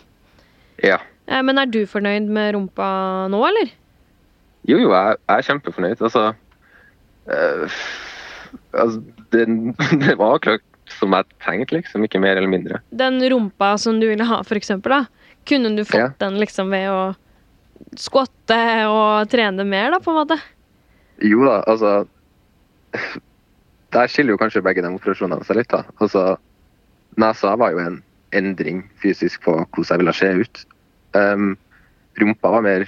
Ja. 0.86 1.02
Eh, 1.26 1.42
Men 1.42 1.58
er 1.58 1.66
du 1.66 1.82
fornøyd 1.90 2.30
med 2.30 2.54
rumpa 2.54 3.26
nå, 3.32 3.42
eller? 3.50 3.74
Jo, 4.70 4.78
jo, 4.78 4.94
jeg, 4.94 5.18
jeg 5.26 5.34
er 5.40 5.50
kjempefornøyd. 5.50 6.06
Altså, 6.06 6.28
eh, 7.26 7.80
altså 8.72 9.02
det, 9.34 9.46
det 10.04 10.16
var 10.20 10.36
akkurat 10.38 10.62
som 10.98 11.12
jeg 11.16 11.26
tenkte, 11.42 11.74
liksom. 11.80 12.04
Ikke 12.06 12.20
mer 12.22 12.36
eller 12.38 12.50
mindre. 12.50 12.80
Den 12.94 13.18
rumpa 13.30 13.72
som 13.82 13.98
du 14.00 14.06
ville 14.08 14.24
ha, 14.28 14.42
eksempel, 14.60 14.92
da. 14.92 15.30
Kunne 15.46 15.72
du 15.76 15.84
fått 15.84 15.98
Ja. 16.00 16.08
den 16.22 16.38
liksom 16.40 16.70
ved 16.70 16.88
å 16.90 17.00
skvatte 17.98 18.58
og 18.90 19.28
trene 19.30 19.66
mer, 19.66 19.90
da, 19.94 20.00
på 20.02 20.10
en 20.14 20.20
måte? 20.22 20.38
Jo 21.24 21.44
da, 21.46 21.62
altså 21.66 22.06
Der 23.92 24.08
skiller 24.10 24.34
jo 24.34 24.40
kanskje 24.40 24.62
begge 24.64 24.82
de 24.84 24.90
operasjonene 24.94 25.44
seg 25.46 25.56
litt. 25.60 25.68
da. 25.72 25.82
Altså, 26.00 26.36
Nesa 27.16 27.54
var 27.56 27.72
jo 27.72 27.78
en 27.80 28.02
endring 28.36 28.82
fysisk 29.02 29.42
på 29.46 29.54
hvordan 29.72 29.90
jeg 29.90 30.02
ville 30.02 30.14
se 30.16 30.30
ut. 30.42 30.64
Um, 31.16 31.54
rumpa 32.20 32.50
var 32.56 32.64
mer 32.66 32.86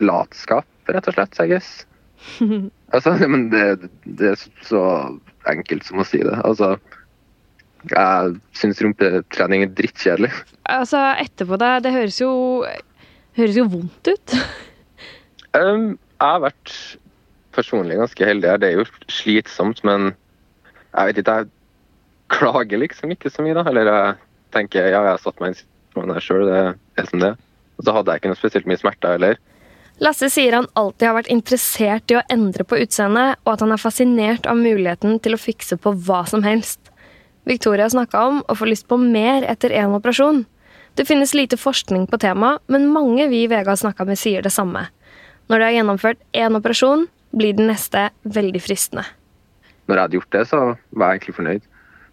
latskap, 0.00 0.66
rett 0.88 1.08
og 1.08 1.14
slett, 1.16 1.38
I 1.40 1.46
guess. 1.48 1.70
altså, 2.92 3.14
men 3.32 3.48
det, 3.52 3.90
det 4.04 4.34
er 4.34 4.44
så 4.66 4.82
enkelt 5.48 5.86
som 5.88 6.02
å 6.02 6.06
si 6.06 6.20
det. 6.24 6.36
Altså, 6.44 6.76
jeg 7.88 8.36
syns 8.58 8.82
rumpetrening 8.84 9.64
er 9.64 9.74
drittkjedelig. 9.78 10.32
Altså, 10.68 11.00
etterpå 11.22 11.58
deg, 11.60 11.82
det 11.86 11.94
høres 11.96 12.22
jo 12.22 12.32
Høres 13.38 13.54
jo 13.54 13.68
vondt 13.70 14.08
ut. 14.10 14.32
Um, 15.56 15.94
jeg 16.20 16.28
har 16.28 16.42
vært 16.42 16.72
personlig 17.56 17.96
ganske 17.96 18.26
heldig 18.28 18.50
her. 18.50 18.58
Det 18.60 18.68
er 18.68 18.74
jo 18.76 18.84
slitsomt, 19.10 19.80
men 19.86 20.10
jeg 20.92 21.08
vet 21.08 21.20
ikke, 21.22 21.36
jeg 21.40 21.48
klager 22.34 22.82
liksom 22.82 23.14
ikke 23.14 23.32
så 23.32 23.44
mye, 23.46 23.56
da. 23.56 23.64
Eller 23.70 23.88
jeg 23.88 24.18
tenker 24.54 24.90
ja, 24.90 25.00
jeg 25.00 25.14
har 25.14 25.22
satt 25.22 25.40
meg 25.40 25.48
i 25.48 25.54
en 25.54 25.58
situasjon 25.62 26.14
her 26.14 26.26
sjøl, 26.26 26.44
det 26.50 26.60
er 27.00 27.08
som 27.08 27.24
det. 27.24 27.32
Og 27.78 27.86
så 27.86 27.94
hadde 27.96 28.12
jeg 28.12 28.22
ikke 28.22 28.32
noe 28.32 28.40
spesielt 28.42 28.68
mye 28.70 28.82
smerter 28.82 29.16
heller. 29.16 29.40
Lasse 29.98 30.28
sier 30.30 30.54
han 30.54 30.68
alltid 30.78 31.08
har 31.08 31.16
vært 31.16 31.30
interessert 31.32 32.12
i 32.12 32.16
å 32.18 32.22
endre 32.30 32.62
på 32.62 32.78
utseendet, 32.78 33.40
og 33.42 33.56
at 33.56 33.64
han 33.64 33.74
er 33.74 33.82
fascinert 33.82 34.46
av 34.46 34.60
muligheten 34.60 35.18
til 35.22 35.34
å 35.34 35.40
fikse 35.40 35.78
på 35.82 35.92
hva 36.06 36.22
som 36.30 36.44
helst. 36.46 36.92
Victoria 37.48 37.88
snakka 37.90 38.22
om 38.28 38.38
å 38.46 38.54
få 38.54 38.68
lyst 38.68 38.86
på 38.86 38.98
mer 39.00 39.46
etter 39.48 39.74
én 39.74 39.96
operasjon. 39.96 40.44
Det 40.94 41.06
finnes 41.08 41.34
lite 41.34 41.58
forskning 41.58 42.06
på 42.10 42.20
temaet, 42.22 42.62
men 42.70 42.86
mange 42.92 43.26
vi 43.30 43.42
i 43.44 43.50
VG 43.50 43.72
har 43.72 43.80
snakka 43.80 44.06
med, 44.06 44.20
sier 44.20 44.44
det 44.44 44.54
samme. 44.54 44.86
Når 45.48 45.58
du 45.58 45.66
har 45.66 45.74
gjennomført 45.74 46.22
én 46.36 46.58
operasjon, 46.58 47.06
blir 47.34 47.58
den 47.58 47.70
neste 47.72 48.08
veldig 48.22 48.62
fristende. 48.62 49.04
Når 49.88 49.96
jeg 49.96 50.04
hadde 50.04 50.18
gjort 50.18 50.34
det, 50.36 50.44
så 50.50 50.62
var 50.92 51.10
jeg 51.10 51.18
egentlig 51.18 51.36
fornøyd. 51.40 51.68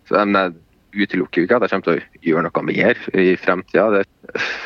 Så, 0.07 0.25
men 0.25 0.41
jeg 0.41 1.05
utelukker 1.05 1.45
ikke 1.45 1.59
at 1.59 1.65
jeg 1.65 1.73
kommer 1.75 1.87
til 1.87 1.97
å 1.99 2.27
gjøre 2.29 2.45
noe 2.47 2.65
mer 2.71 3.05
i 3.13 3.25
fremtida. 3.39 3.87
Det 3.93 4.05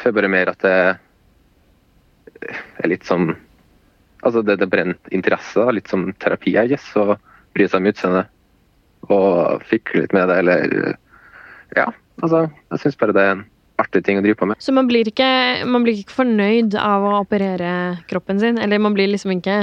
er 0.07 0.15
bare 0.15 0.31
mer 0.31 0.53
at 0.53 0.63
det 0.63 0.75
er 2.47 2.91
litt 2.91 3.07
som 3.07 3.31
Altså, 4.19 4.41
det, 4.43 4.57
det 4.59 4.67
brent 4.67 5.13
interesse, 5.15 5.63
litt 5.71 5.87
som 5.87 6.01
terapi, 6.19 6.51
I 6.59 6.65
guess. 6.67 6.89
Å 6.99 7.15
bry 7.55 7.67
seg 7.69 7.79
om 7.79 7.85
utseendet 7.87 9.07
og 9.07 9.63
fikle 9.69 10.03
litt 10.03 10.15
med 10.15 10.27
det, 10.27 10.41
eller 10.41 10.73
Ja, 11.77 11.85
altså, 12.19 12.49
jeg 12.73 12.81
syns 12.83 12.99
bare 12.99 13.15
det 13.15 13.23
er 13.23 13.31
en 13.37 13.45
artig 13.79 14.01
ting 14.03 14.19
å 14.19 14.23
drive 14.25 14.39
på 14.41 14.49
med. 14.49 14.59
Så 14.59 14.73
man 14.75 14.89
blir, 14.89 15.07
ikke, 15.07 15.29
man 15.69 15.85
blir 15.85 16.01
ikke 16.01 16.17
fornøyd 16.17 16.75
av 16.81 17.05
å 17.05 17.13
operere 17.21 17.71
kroppen 18.09 18.41
sin? 18.41 18.59
Eller 18.59 18.81
man 18.81 18.97
blir 18.97 19.07
liksom 19.11 19.37
ikke 19.37 19.61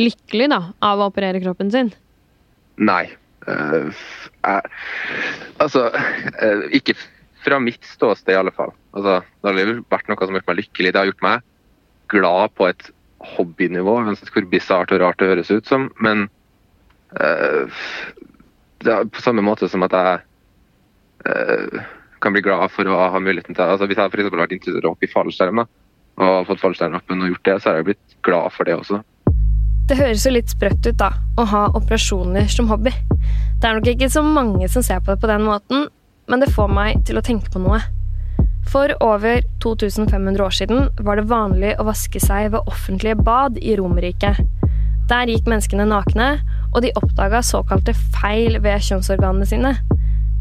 lykkelig 0.00 0.50
da, 0.50 0.60
av 0.84 1.02
å 1.02 1.08
operere 1.12 1.42
kroppen 1.44 1.70
sin? 1.74 1.92
Nei. 2.82 3.04
Uh, 3.48 3.94
jeg, 4.42 4.72
altså, 5.62 5.86
uh, 5.94 6.66
ikke 6.74 6.96
fra 7.44 7.60
mitt 7.62 7.86
ståsted, 7.86 8.34
i 8.34 8.40
alle 8.40 8.52
fall. 8.56 8.74
Altså, 8.96 9.20
det 9.44 9.54
har 9.54 9.84
vært 9.92 10.10
noe 10.10 10.18
som 10.18 10.34
har 10.34 10.42
gjort 10.42 10.50
meg 10.50 10.60
lykkelig. 10.64 10.92
Det 10.92 11.00
har 11.00 11.12
gjort 11.12 11.24
meg 11.28 11.46
glad 12.08 12.54
på 12.58 12.68
et 12.70 12.90
hobbynivå. 13.36 13.98
Hvor 14.32 14.48
bisart 14.50 14.92
og 14.94 15.02
rart 15.02 15.20
det 15.20 15.30
høres 15.32 15.50
ut 15.50 15.68
som. 15.68 15.88
Men 16.00 16.28
uh, 17.18 17.68
det 18.84 18.94
er 18.94 19.10
på 19.12 19.24
samme 19.24 19.44
måte 19.44 19.68
som 19.70 19.84
at 19.86 19.96
jeg 19.96 20.20
uh, 21.28 21.82
kan 22.22 22.34
bli 22.34 22.42
glad 22.42 22.70
for 22.74 22.88
å 22.88 22.98
ha 23.12 23.20
muligheten 23.22 23.54
til 23.54 23.64
altså 23.64 23.86
Hvis 23.86 23.98
jeg 23.98 24.10
f.eks. 24.10 24.30
har 24.30 24.42
vært 24.42 24.56
interessert 24.56 24.82
i 24.82 24.88
å 24.88 24.94
hoppe 24.94 25.06
i 25.06 25.12
fallskjerm 25.12 25.62
da, 25.62 25.68
og 26.18 26.48
fått 26.48 26.62
fallskjermlappen 26.64 27.22
og 27.22 27.32
gjort 27.32 27.46
det, 27.46 27.56
så 27.60 27.70
har 27.70 27.78
jeg 27.78 27.88
blitt 27.92 28.16
glad 28.26 28.54
for 28.54 28.66
det 28.66 28.74
også. 28.78 29.02
Det 29.88 29.96
høres 29.96 30.26
jo 30.26 30.34
litt 30.34 30.50
sprøtt 30.52 30.84
ut, 30.84 30.96
da, 31.00 31.12
å 31.38 31.46
ha 31.48 31.62
operasjoner 31.78 32.50
som 32.52 32.68
hobby. 32.68 32.92
Det 33.58 33.68
er 33.68 33.78
nok 33.78 33.86
ikke 33.94 34.10
så 34.12 34.24
mange 34.26 34.68
som 34.68 34.84
ser 34.84 35.00
på 35.00 35.14
det 35.14 35.22
på 35.22 35.30
den 35.30 35.46
måten, 35.46 35.86
men 36.28 36.42
det 36.42 36.50
får 36.52 36.74
meg 36.74 37.06
til 37.08 37.20
å 37.20 37.24
tenke 37.24 37.48
på 37.54 37.62
noe. 37.62 37.80
For 38.68 38.92
over 39.00 39.42
2500 39.64 40.44
år 40.44 40.50
siden 40.50 40.88
var 41.00 41.16
det 41.16 41.28
vanlig 41.30 41.72
å 41.80 41.86
vaske 41.88 42.20
seg 42.20 42.50
ved 42.52 42.68
offentlige 42.68 43.16
bad 43.16 43.56
i 43.64 43.76
Romerriket. 43.80 44.42
Der 45.08 45.30
gikk 45.30 45.48
menneskene 45.48 45.86
nakne, 45.88 46.34
og 46.74 46.82
de 46.84 46.92
oppdaga 47.00 47.40
såkalte 47.44 47.94
feil 48.18 48.58
ved 48.60 48.84
kjønnsorganene 48.84 49.48
sine. 49.48 49.72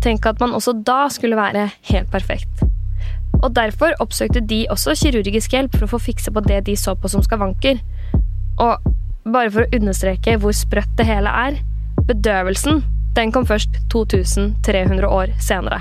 Tenk 0.03 0.27
at 0.27 0.41
man 0.43 0.55
også 0.57 0.75
da 0.86 1.05
skulle 1.13 1.39
være 1.39 1.69
helt 1.91 2.12
perfekt. 2.12 2.65
Og 3.38 3.53
derfor 3.55 3.96
oppsøkte 4.03 4.43
de 4.50 4.65
også 4.74 4.98
kirurgisk 5.00 5.55
hjelp 5.55 5.77
for 5.77 5.88
å 5.88 5.93
få 5.96 6.03
fikse 6.10 6.34
på 6.34 6.43
det 6.43 6.65
de 6.67 6.75
så 6.75 6.98
på 7.00 7.12
som 7.12 7.24
skavanker. 7.24 7.79
Og 8.60 8.91
bare 9.24 9.53
for 9.53 9.63
å 9.63 9.79
understreke 9.79 10.36
hvor 10.41 10.55
sprøtt 10.55 10.98
det 11.00 11.07
hele 11.07 11.31
er 11.31 11.62
bedøvelsen 12.07 12.84
den 13.17 13.31
kom 13.34 13.48
først 13.50 13.79
2300 13.89 15.07
år 15.10 15.31
senere. 15.41 15.79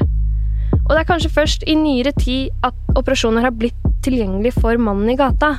Og 0.86 0.92
det 0.94 1.00
er 1.02 1.08
kanskje 1.08 1.32
først 1.34 1.64
i 1.66 1.74
nyere 1.74 2.12
tid 2.14 2.52
at 2.66 2.76
operasjoner 2.98 3.42
har 3.42 3.54
blitt 3.58 3.86
tilgjengelig 4.06 4.52
for 4.54 4.78
mannen 4.78 5.10
i 5.10 5.16
gata. 5.18 5.56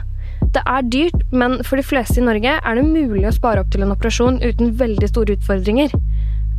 Det 0.55 0.61
er 0.63 0.85
dyrt, 0.87 1.25
men 1.35 1.57
for 1.67 1.75
de 1.79 1.83
fleste 1.83 2.21
i 2.21 2.23
Norge 2.23 2.53
er 2.55 2.77
det 2.77 2.85
mulig 2.87 3.25
å 3.27 3.33
spare 3.35 3.59
opp 3.59 3.73
til 3.73 3.83
en 3.83 3.91
operasjon 3.91 4.39
uten 4.39 4.71
veldig 4.79 5.09
store 5.11 5.35
utfordringer. 5.35 5.91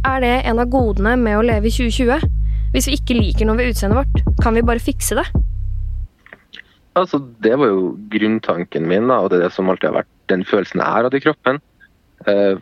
Er 0.06 0.20
det 0.20 0.34
en 0.50 0.60
av 0.60 0.68
godene 0.68 1.16
med 1.16 1.38
å 1.38 1.46
leve 1.46 1.70
i 1.70 1.72
2020? 1.72 2.28
Hvis 2.74 2.90
vi 2.90 2.98
ikke 2.98 3.16
liker 3.16 3.48
noe 3.48 3.56
ved 3.56 3.72
utseendet 3.72 4.02
vårt, 4.02 4.36
kan 4.44 4.58
vi 4.58 4.66
bare 4.68 4.84
fikse 4.84 5.16
det? 5.16 5.24
Altså, 6.98 7.22
Det 7.40 7.56
var 7.56 7.72
jo 7.72 7.96
grunntanken 8.12 8.88
min, 8.90 9.08
da, 9.08 9.22
og 9.22 9.30
det 9.30 9.38
er 9.38 9.48
det 9.48 9.54
som 9.56 9.70
alltid 9.70 9.88
har 9.88 10.00
vært 10.02 10.14
den 10.28 10.44
følelsen 10.44 10.82
jeg 10.82 10.92
har 10.92 11.08
hatt 11.08 11.16
i 11.16 11.24
kroppen. 11.24 11.60
Eh, 12.26 12.60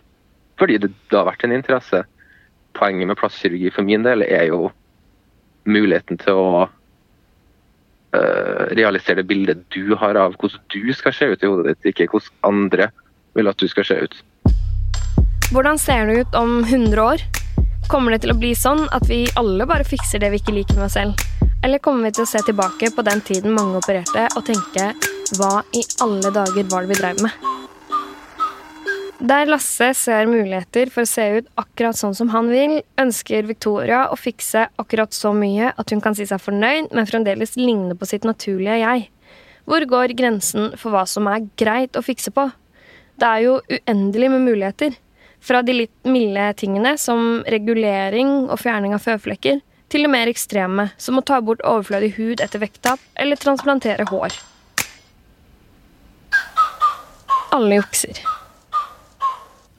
fordi 0.60 0.78
det, 0.78 0.94
det 1.10 1.18
har 1.18 1.26
vært 1.26 1.44
en 1.44 1.56
interesse. 1.56 2.04
Poenget 2.78 3.10
med 3.10 3.18
plastkirurgi 3.18 3.72
for 3.74 3.88
min 3.88 4.06
del 4.06 4.22
er 4.22 4.52
jo 4.52 4.68
muligheten 5.66 6.18
til 6.22 6.38
å 6.38 6.48
uh, 6.66 8.64
realisere 8.78 9.22
det 9.22 9.28
bildet 9.30 9.64
du 9.74 9.94
har 9.98 10.18
av 10.20 10.36
hvordan 10.40 10.62
du 10.72 10.92
skal 10.94 11.14
se 11.16 11.30
ut 11.32 11.42
i 11.42 11.50
hodet 11.50 11.74
ditt, 11.74 11.92
ikke 11.92 12.10
hvordan 12.12 12.50
andre 12.50 12.90
vil 13.36 13.50
at 13.50 13.60
du 13.60 13.68
skal 13.68 13.86
se 13.88 13.98
ut. 14.06 14.20
Hvordan 15.52 15.78
ser 15.78 16.08
det 16.08 16.20
ut 16.24 16.38
om 16.38 16.58
100 16.64 17.02
år? 17.02 17.26
Kommer 17.90 18.14
det 18.14 18.24
til 18.24 18.34
å 18.34 18.38
bli 18.38 18.50
sånn 18.58 18.88
at 18.90 19.06
vi 19.06 19.20
alle 19.38 19.66
bare 19.68 19.86
fikser 19.86 20.18
det 20.22 20.32
vi 20.32 20.40
ikke 20.42 20.56
liker 20.56 20.78
med 20.78 20.88
oss 20.88 20.96
selv? 20.98 21.26
Eller 21.62 21.82
kommer 21.82 22.08
vi 22.08 22.16
til 22.16 22.26
å 22.26 22.30
se 22.30 22.42
tilbake 22.46 22.90
på 22.94 23.04
den 23.06 23.22
tiden 23.26 23.54
mange 23.54 23.78
opererte, 23.78 24.26
og 24.34 24.46
tenke 24.46 24.90
hva 25.38 25.60
i 25.74 25.84
alle 26.02 26.34
dager 26.34 26.66
var 26.72 26.86
det 26.86 26.94
vi 26.94 26.98
drev 27.02 27.22
med? 27.22 27.45
Der 29.18 29.46
Lasse 29.48 29.94
ser 29.96 30.26
muligheter 30.28 30.90
for 30.92 31.06
å 31.06 31.08
se 31.08 31.24
ut 31.38 31.46
akkurat 31.56 31.96
sånn 31.96 32.12
som 32.14 32.28
han 32.34 32.50
vil, 32.52 32.82
ønsker 33.00 33.46
Victoria 33.48 34.02
å 34.12 34.18
fikse 34.20 34.66
akkurat 34.76 35.16
så 35.16 35.32
mye 35.32 35.70
at 35.72 35.92
hun 35.92 36.02
kan 36.04 36.14
si 36.18 36.26
seg 36.28 36.42
fornøyd, 36.42 36.90
men 36.92 37.08
fremdeles 37.08 37.56
ligne 37.56 37.96
på 37.96 38.08
sitt 38.10 38.28
naturlige 38.28 38.76
jeg. 38.82 39.06
Hvor 39.64 39.88
går 39.88 40.12
grensen 40.18 40.76
for 40.76 40.92
hva 40.92 41.06
som 41.08 41.30
er 41.32 41.48
greit 41.56 41.96
å 41.96 42.04
fikse 42.04 42.34
på? 42.36 42.44
Det 43.16 43.24
er 43.32 43.46
jo 43.46 43.56
uendelig 43.72 44.32
med 44.36 44.44
muligheter. 44.50 45.00
Fra 45.40 45.64
de 45.64 45.80
litt 45.80 45.96
milde 46.04 46.52
tingene 46.60 46.96
som 47.00 47.40
regulering 47.48 48.50
og 48.50 48.60
fjerning 48.60 48.92
av 48.92 49.00
føflekker, 49.00 49.64
til 49.88 50.04
det 50.04 50.12
mer 50.12 50.28
ekstreme, 50.28 50.90
som 51.00 51.16
å 51.16 51.24
ta 51.24 51.40
bort 51.40 51.64
overflødig 51.64 52.18
hud 52.20 52.44
etter 52.44 52.60
vekttap 52.60 53.00
eller 53.16 53.40
transplantere 53.40 54.10
hår. 54.12 54.36
Alle 57.56 57.80
jukser. 57.80 58.26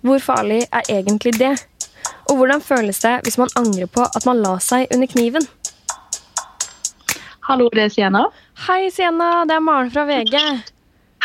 Hvor 0.06 0.22
farlig 0.22 0.64
er 0.72 0.90
egentlig 0.90 1.38
det? 1.40 1.56
Og 2.30 2.38
hvordan 2.40 2.62
føles 2.62 3.00
det 3.04 3.16
hvis 3.26 3.38
man 3.42 3.52
angrer 3.58 3.90
på 3.90 4.06
at 4.06 4.26
man 4.28 4.42
la 4.44 4.58
seg 4.64 4.92
under 4.94 5.10
kniven? 5.10 5.48
Hallo, 7.48 7.70
det 7.72 7.86
er 7.88 7.94
Sienna. 7.94 8.26
Hei, 8.68 8.90
Sienna. 8.92 9.46
Det 9.48 9.56
er 9.56 9.64
Maren 9.64 9.92
fra 9.94 10.04
VG. 10.10 10.36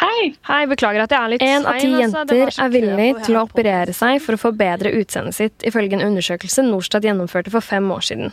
Hei. 0.03 0.29
Hei, 0.47 0.61
Beklager 0.71 1.05
at 1.05 1.13
jeg 1.15 1.19
er 1.19 1.33
litt 1.33 1.43
sein. 1.43 1.63
En 1.63 1.67
av 1.67 1.81
ti 1.81 1.91
altså. 1.91 2.23
jenter 2.23 2.63
er 2.65 2.71
villig 2.73 3.09
til 3.27 3.39
å 3.39 3.43
operere 3.49 3.95
seg 3.97 4.23
for 4.23 4.39
å 4.39 4.41
forbedre 4.41 4.95
utseendet 4.99 5.37
sitt, 5.37 5.67
ifølge 5.67 5.99
en 5.99 6.07
undersøkelse 6.07 6.65
Norstat 6.67 7.07
gjennomførte 7.07 7.53
for 7.55 7.65
fem 7.65 7.91
år 7.91 8.07
siden. 8.07 8.33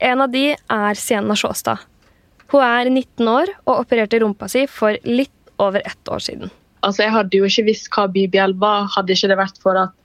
En 0.00 0.24
av 0.24 0.32
de 0.32 0.44
er 0.54 1.00
Sienna 1.00 1.36
Sjåstad. 1.36 1.82
Hun 2.52 2.64
er 2.66 2.88
19 2.90 3.28
år 3.32 3.52
og 3.66 3.74
opererte 3.78 4.20
rumpa 4.22 4.48
si 4.50 4.66
for 4.70 4.96
litt 5.06 5.32
over 5.60 5.84
ett 5.84 6.08
år 6.08 6.24
siden. 6.24 6.52
Altså, 6.80 7.04
jeg 7.04 7.14
hadde 7.14 7.40
jo 7.40 7.48
ikke 7.48 7.66
visst 7.68 7.88
hva 7.94 8.06
BBL 8.10 8.56
var, 8.60 8.88
hadde 8.96 9.14
ikke 9.14 9.30
det 9.32 9.40
vært 9.40 9.58
for 9.62 9.78
at 9.78 9.96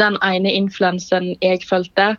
den 0.00 0.16
ene 0.24 0.52
influenseren 0.56 1.34
jeg 1.44 1.64
fulgte, 1.68 2.14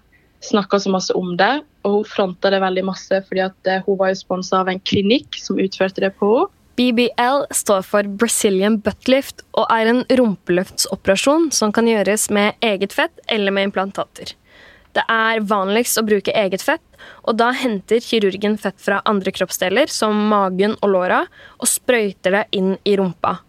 snakka 0.45 0.79
så 0.83 0.91
masse 0.93 1.15
om 1.17 1.33
det. 1.39 1.63
Og 1.83 1.99
hun 1.99 2.09
fronta 2.09 2.51
det 2.53 2.61
veldig 2.63 2.85
masse, 2.87 3.23
fordi 3.27 3.43
at 3.43 3.69
eh, 3.69 3.81
hun 3.87 3.97
var 3.99 4.13
jo 4.13 4.21
sponsa 4.21 4.61
av 4.61 4.69
en 4.71 4.81
klinikk 4.85 5.39
som 5.39 5.59
utførte 5.59 6.03
det 6.03 6.13
på 6.19 6.35
henne. 6.35 6.51
BBL 6.73 7.43
står 7.53 7.83
for 7.85 8.07
Brazilian 8.17 8.79
buttlift 8.81 9.43
og 9.53 9.67
er 9.69 9.91
en 9.91 9.99
rumpeløftsoperasjon 10.09 11.51
som 11.53 11.69
kan 11.69 11.85
gjøres 11.85 12.31
med 12.33 12.57
eget 12.65 12.95
fett 12.97 13.13
eller 13.29 13.53
med 13.53 13.67
implantater. 13.69 14.31
Det 14.97 15.03
er 15.09 15.45
vanligst 15.49 15.97
å 16.01 16.05
bruke 16.05 16.33
eget 16.37 16.65
fett, 16.65 16.83
og 17.25 17.37
da 17.37 17.51
henter 17.53 18.01
kirurgen 18.01 18.57
fett 18.61 18.81
fra 18.81 19.03
andre 19.09 19.33
kroppsdeler, 19.33 19.89
som 19.89 20.17
magen 20.29 20.73
og 20.81 20.93
låra, 20.93 21.23
og 21.57 21.69
sprøyter 21.69 22.39
det 22.39 22.43
inn 22.57 22.75
i 22.85 22.95
rumpa. 22.97 23.39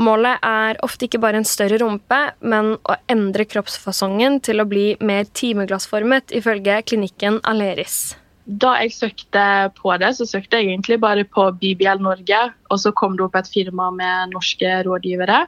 Målet 0.00 0.40
er 0.46 0.78
ofte 0.84 1.06
ikke 1.06 1.20
bare 1.20 1.42
en 1.42 1.46
større 1.48 1.78
rumpe, 1.82 2.18
men 2.40 2.74
å 2.88 2.96
endre 3.12 3.44
kroppsfasongen 3.44 4.40
til 4.44 4.62
å 4.62 4.68
bli 4.68 4.92
mer 5.04 5.28
timeglassformet, 5.36 6.32
ifølge 6.32 6.80
klinikken 6.88 7.40
Aleris. 7.44 8.14
Da 8.46 8.72
jeg 8.80 8.94
søkte 8.96 9.44
på 9.76 9.92
det, 10.02 10.14
så 10.18 10.26
søkte 10.26 10.58
jeg 10.58 10.72
egentlig 10.72 10.98
bare 11.02 11.24
på 11.24 11.44
BBL 11.60 12.02
Norge. 12.02 12.40
Og 12.72 12.80
så 12.82 12.90
kom 12.96 13.14
det 13.16 13.26
opp 13.28 13.36
et 13.38 13.50
firma 13.52 13.90
med 13.94 14.32
norske 14.32 14.80
rådgivere. 14.88 15.44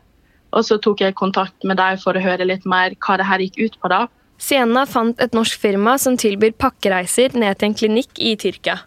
Og 0.54 0.62
så 0.62 0.78
tok 0.78 1.02
jeg 1.02 1.16
kontakt 1.18 1.66
med 1.66 1.80
deg 1.80 1.98
for 2.02 2.14
å 2.14 2.22
høre 2.22 2.46
litt 2.46 2.66
mer 2.68 2.94
hva 3.02 3.18
det 3.18 3.26
her 3.26 3.42
gikk 3.42 3.58
ut 3.64 3.80
på. 3.80 3.90
da. 3.90 4.06
Sienna 4.38 4.84
fant 4.86 5.18
et 5.22 5.34
norsk 5.34 5.58
firma 5.58 5.96
som 5.98 6.18
tilbyr 6.20 6.54
pakkereiser 6.58 7.34
ned 7.38 7.58
til 7.58 7.70
en 7.70 7.78
klinikk 7.78 8.18
i 8.18 8.36
Tyrkia. 8.38 8.78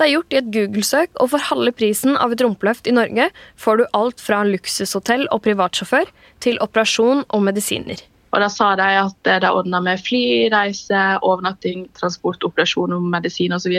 Det 0.00 0.06
er 0.06 0.14
gjort 0.14 0.32
i 0.32 0.36
et 0.38 0.46
Google-søk, 0.48 1.10
og 1.20 1.28
for 1.28 1.44
halve 1.44 1.74
prisen 1.76 2.14
av 2.16 2.32
et 2.32 2.40
rumpeløft 2.40 2.86
i 2.88 2.92
Norge 2.96 3.26
får 3.60 3.76
du 3.76 3.82
alt 3.98 4.22
fra 4.24 4.38
luksushotell 4.48 5.26
og 5.28 5.42
privatsjåfør 5.44 6.08
til 6.40 6.56
operasjon 6.64 7.20
og 7.28 7.42
medisiner. 7.44 8.00
Og 8.32 8.40
Da 8.40 8.48
sa 8.48 8.70
de 8.80 8.86
at 9.02 9.30
de 9.44 9.50
ordna 9.50 9.82
med 9.84 10.00
fly, 10.00 10.48
reise, 10.54 11.02
overnatting, 11.20 11.84
transport, 12.00 12.40
operasjon 12.48 12.96
og 12.96 13.10
medisin 13.12 13.52
osv. 13.52 13.76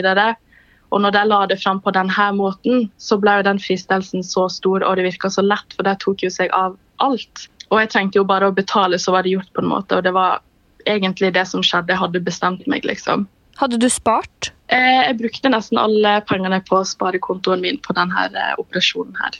Og 0.92 1.02
når 1.02 1.16
de 1.18 1.24
la 1.26 1.40
det 1.50 1.58
fram 1.58 1.82
på 1.82 1.90
denne 1.90 2.30
måten, 2.38 2.86
så 3.02 3.18
ble 3.18 3.40
jo 3.40 3.48
den 3.50 3.58
fristelsen 3.58 4.22
så 4.22 4.46
stor, 4.46 4.86
og 4.86 4.96
det 4.96 5.08
virka 5.08 5.26
så 5.26 5.42
lett, 5.42 5.74
for 5.74 5.82
de 5.82 5.98
tok 5.98 6.22
jo 6.22 6.30
seg 6.30 6.54
av 6.54 6.78
alt. 7.02 7.48
Og 7.72 7.80
jeg 7.80 7.90
trengte 7.96 8.22
jo 8.22 8.28
bare 8.30 8.46
å 8.46 8.54
betale, 8.54 8.94
så 8.94 9.10
var 9.10 9.26
det 9.26 9.34
gjort 9.34 9.50
på 9.56 9.66
en 9.66 9.72
måte. 9.74 9.98
Og 9.98 10.06
det 10.06 10.14
var 10.14 10.38
egentlig 10.86 11.34
det 11.34 11.48
som 11.50 11.66
skjedde. 11.66 11.96
Jeg 11.96 12.04
hadde 12.06 12.22
bestemt 12.22 12.68
meg, 12.70 12.86
liksom. 12.86 13.26
Hadde 13.58 13.82
du 13.82 13.90
spart? 13.90 14.52
Eh, 14.72 15.02
jeg 15.06 15.18
brukte 15.20 15.52
nesten 15.52 15.80
alle 15.80 16.16
pengene 16.28 16.62
på 16.64 16.80
sparekontoen 16.88 17.60
min 17.60 17.80
på 17.82 17.94
denne 17.96 18.26
eh, 18.30 18.52
operasjonen 18.60 19.18
her. 19.20 19.38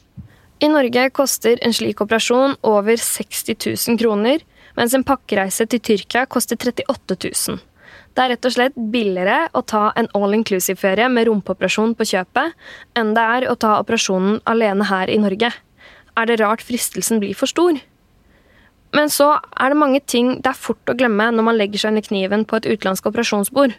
I 0.62 0.68
Norge 0.70 1.08
koster 1.16 1.58
en 1.64 1.74
slik 1.74 2.02
operasjon 2.04 2.58
over 2.68 2.98
60 3.00 3.56
000 3.88 3.98
kroner, 3.98 4.44
mens 4.76 4.94
en 4.94 5.04
pakkereise 5.06 5.66
til 5.66 5.80
Tyrkia 5.82 6.26
koster 6.30 6.60
38 6.60 7.16
000. 7.24 7.60
Det 8.12 8.20
er 8.20 8.34
rett 8.34 8.46
og 8.46 8.52
slett 8.52 8.76
billigere 8.92 9.46
å 9.56 9.62
ta 9.64 9.86
en 9.96 10.08
all 10.16 10.36
inclusive-ferie 10.36 11.08
med 11.08 11.26
rumpeoperasjon 11.28 11.94
på 11.96 12.06
kjøpet 12.10 12.52
enn 13.00 13.14
det 13.16 13.24
er 13.36 13.46
å 13.48 13.56
ta 13.56 13.78
operasjonen 13.80 14.42
alene 14.44 14.84
her 14.90 15.10
i 15.10 15.20
Norge. 15.20 15.52
er 16.14 16.26
det 16.26 16.40
rart 16.40 16.60
fristelsen 16.60 17.20
blir 17.20 17.32
for 17.34 17.48
stor. 17.48 17.72
Men 18.92 19.08
så 19.08 19.40
er 19.56 19.72
det 19.72 19.80
mange 19.80 20.00
ting 20.04 20.42
det 20.44 20.50
er 20.50 20.64
fort 20.66 20.90
å 20.92 20.94
glemme 20.94 21.30
når 21.32 21.46
man 21.46 21.56
legger 21.56 21.80
seg 21.80 21.94
under 21.94 22.04
kniven 22.04 22.44
på 22.44 22.56
et 22.56 22.68
utenlandsk 22.68 23.06
operasjonsbord. 23.08 23.72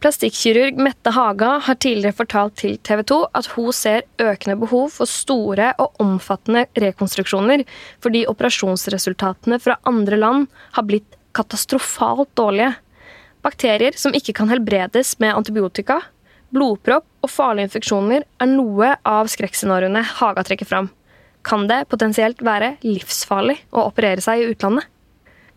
Plastikkirurg 0.00 0.78
Mette 0.80 1.12
Haga 1.12 1.58
har 1.66 1.76
tidligere 1.76 2.16
fortalt 2.16 2.54
til 2.62 2.78
TV 2.80 3.02
2 3.10 3.16
at 3.36 3.48
hun 3.52 3.66
ser 3.76 4.06
økende 4.16 4.56
behov 4.62 4.86
for 4.94 5.10
store 5.10 5.74
og 5.76 5.98
omfattende 6.00 6.62
rekonstruksjoner 6.80 7.66
fordi 8.00 8.22
operasjonsresultatene 8.30 9.58
fra 9.60 9.76
andre 9.90 10.16
land 10.16 10.46
har 10.78 10.86
blitt 10.88 11.18
katastrofalt 11.36 12.32
dårlige. 12.40 12.72
Bakterier 13.44 13.98
som 14.00 14.16
ikke 14.16 14.32
kan 14.40 14.48
helbredes 14.48 15.18
med 15.20 15.36
antibiotika, 15.36 15.98
blodpropp 16.48 17.04
og 17.20 17.32
farlige 17.34 17.68
infeksjoner 17.68 18.24
er 18.24 18.48
noe 18.48 18.94
av 19.04 19.28
skrekkscenarioene 19.28 20.00
Haga 20.16 20.46
trekker 20.48 20.70
fram. 20.70 20.88
Kan 21.44 21.68
det 21.68 21.82
potensielt 21.92 22.40
være 22.40 22.78
livsfarlig 22.86 23.58
å 23.68 23.84
operere 23.92 24.24
seg 24.24 24.40
i 24.40 24.48
utlandet? 24.54 24.88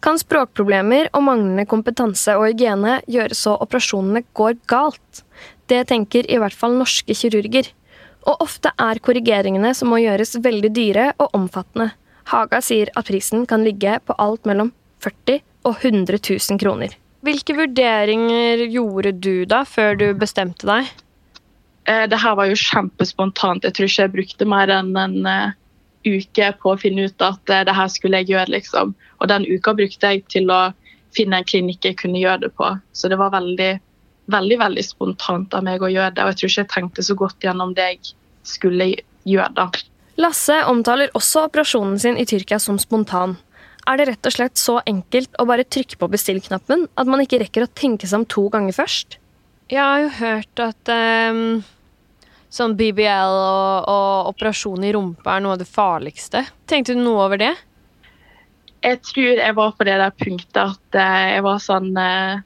Kan 0.04 0.20
språkproblemer 0.20 1.10
og 1.16 1.24
manglende 1.26 1.66
kompetanse 1.70 2.36
og 2.36 2.50
hygiene 2.50 2.98
gjøre 3.10 3.38
så 3.38 3.56
operasjonene 3.64 4.26
går 4.36 4.58
galt. 4.70 5.24
Det 5.72 5.86
tenker 5.92 6.28
i 6.28 6.40
hvert 6.42 6.56
fall 6.58 6.76
norske 6.76 7.16
kirurger. 7.16 7.70
Og 8.28 8.44
ofte 8.44 8.72
er 8.80 9.02
korrigeringene 9.04 9.74
som 9.76 9.92
må 9.92 10.02
gjøres 10.04 10.38
veldig 10.44 10.72
dyre 10.76 11.08
og 11.18 11.36
omfattende. 11.40 11.92
Haga 12.32 12.62
sier 12.64 12.92
at 12.96 13.08
prisen 13.08 13.48
kan 13.48 13.64
ligge 13.68 13.98
på 14.06 14.16
alt 14.20 14.48
mellom 14.48 14.72
40 15.04 15.42
og 15.68 15.80
100 15.80 16.20
000 16.20 16.60
kroner. 16.60 16.96
Hvilke 17.24 17.56
vurderinger 17.56 18.66
gjorde 18.68 19.14
du 19.16 19.46
da, 19.48 19.64
før 19.68 19.96
du 20.00 20.06
bestemte 20.20 20.68
deg? 20.68 20.88
Eh, 21.88 22.06
det 22.12 22.20
her 22.20 22.36
var 22.40 22.50
jo 22.52 22.60
kjempespontant. 22.60 23.64
Jeg 23.64 23.76
tror 23.76 23.90
ikke 23.90 24.06
jeg 24.06 24.16
brukte 24.16 24.48
mer 24.48 24.72
enn 24.72 24.92
en 25.00 25.20
eh, 25.28 25.56
uke 26.06 26.50
på 26.62 26.74
å 26.74 26.80
finne 26.80 27.08
ut 27.08 27.26
at 27.26 27.52
eh, 27.52 27.64
det 27.68 27.76
her 27.76 27.90
skulle 27.92 28.22
jeg 28.22 28.34
gjøre, 28.34 28.54
liksom. 28.58 28.94
Og 29.22 29.32
den 29.32 29.48
uka 29.48 29.74
brukte 29.78 30.14
jeg 30.14 30.26
til 30.32 30.52
å 30.52 30.62
finne 31.16 31.40
en 31.40 31.48
klinikk 31.48 31.86
jeg 31.86 32.00
kunne 32.02 32.22
gjøre 32.22 32.46
det 32.48 32.52
på. 32.58 32.70
Så 32.96 33.12
det 33.12 33.20
var 33.22 33.34
veldig, 33.36 33.72
veldig, 34.34 34.60
veldig 34.62 34.86
spontant 34.86 35.56
av 35.56 35.66
meg 35.66 35.84
å 35.84 35.92
gjøre 35.92 36.16
det. 36.16 36.26
Og 36.26 36.34
jeg 36.34 36.42
tror 36.42 36.52
ikke 36.52 36.64
jeg 36.64 36.74
tenkte 36.76 37.08
så 37.08 37.18
godt 37.20 37.48
gjennom 37.48 37.74
det 37.78 37.90
jeg 37.92 38.14
skulle 38.48 38.92
gjøre 39.30 39.52
da. 39.58 39.70
Lasse 40.22 40.60
omtaler 40.70 41.14
også 41.18 41.48
operasjonen 41.48 41.98
sin 42.02 42.20
i 42.22 42.28
Tyrkia 42.30 42.60
som 42.62 42.78
spontan. 42.82 43.38
Er 43.90 44.00
det 44.00 44.08
rett 44.08 44.28
og 44.30 44.36
slett 44.36 44.60
så 44.60 44.78
enkelt 44.88 45.34
å 45.42 45.46
bare 45.50 45.66
trykke 45.68 45.98
på 46.00 46.08
bestill-knappen 46.12 46.86
at 47.00 47.10
man 47.10 47.24
ikke 47.24 47.42
rekker 47.42 47.66
å 47.66 47.72
tenke 47.76 48.08
seg 48.08 48.22
om 48.22 48.28
to 48.30 48.46
ganger 48.54 48.76
først? 48.78 49.18
Jeg 49.72 49.82
har 49.82 50.04
jo 50.04 50.12
hørt 50.20 50.62
at 50.62 50.94
um 50.94 51.64
sånn 52.54 52.76
BBL 52.78 53.34
og, 53.34 53.90
og 53.90 54.32
operasjon 54.34 54.86
i 54.86 54.94
rumpa 54.94 55.38
er 55.38 55.46
noe 55.46 55.56
av 55.56 55.62
det 55.64 55.70
farligste. 55.70 56.44
Tenkte 56.70 56.96
du 56.96 57.02
noe 57.02 57.26
over 57.26 57.42
det? 57.42 57.54
Jeg 58.84 59.00
tror 59.08 59.40
jeg 59.40 59.56
var 59.58 59.76
på 59.78 59.88
det 59.88 59.98
der 60.02 60.16
punktet 60.20 60.60
at 60.62 60.98
eh, 61.00 61.28
jeg 61.38 61.44
var 61.46 61.60
sånn 61.64 61.94
eh, 61.98 62.42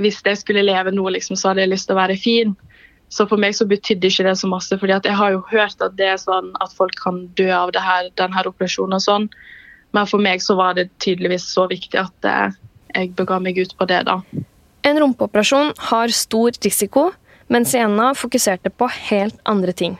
Hvis 0.00 0.22
jeg 0.24 0.38
skulle 0.40 0.64
leve 0.64 0.94
nå, 0.94 1.04
liksom, 1.12 1.36
så 1.36 1.50
hadde 1.50 1.66
jeg 1.66 1.74
lyst 1.74 1.90
til 1.90 1.98
å 1.98 2.00
være 2.00 2.16
fin. 2.16 2.54
Så 3.12 3.26
for 3.28 3.36
meg 3.36 3.52
så 3.52 3.66
betydde 3.68 4.08
ikke 4.08 4.24
det 4.24 4.38
så 4.40 4.48
masse, 4.48 4.76
fordi 4.80 4.96
jeg 4.96 5.18
har 5.18 5.34
jo 5.34 5.42
hørt 5.50 5.84
at 5.84 5.98
det 5.98 6.06
er 6.14 6.20
sånn 6.20 6.48
at 6.64 6.72
folk 6.72 6.96
kan 6.96 7.26
dø 7.36 7.50
av 7.52 7.74
det 7.76 7.82
her, 7.84 8.08
denne 8.16 8.44
operasjonen 8.48 8.96
og 8.96 9.04
sånn. 9.04 9.26
Men 9.92 10.08
for 10.08 10.24
meg 10.24 10.40
så 10.40 10.56
var 10.56 10.78
det 10.78 10.88
tydeligvis 11.04 11.44
så 11.44 11.66
viktig 11.68 12.00
at 12.00 12.28
eh, 12.28 12.56
jeg 12.96 13.12
bega 13.18 13.36
meg 13.44 13.60
ut 13.60 13.76
på 13.76 13.88
det, 13.90 14.00
da. 14.08 14.22
En 14.88 14.98
rumpeoperasjon 14.98 15.74
har 15.92 16.14
stor 16.16 16.56
risiko, 16.64 17.10
mens 17.52 17.74
Sienna 17.74 18.12
fokuserte 18.16 18.72
på 18.72 18.88
helt 19.10 19.38
andre 19.48 19.74
ting. 19.76 19.98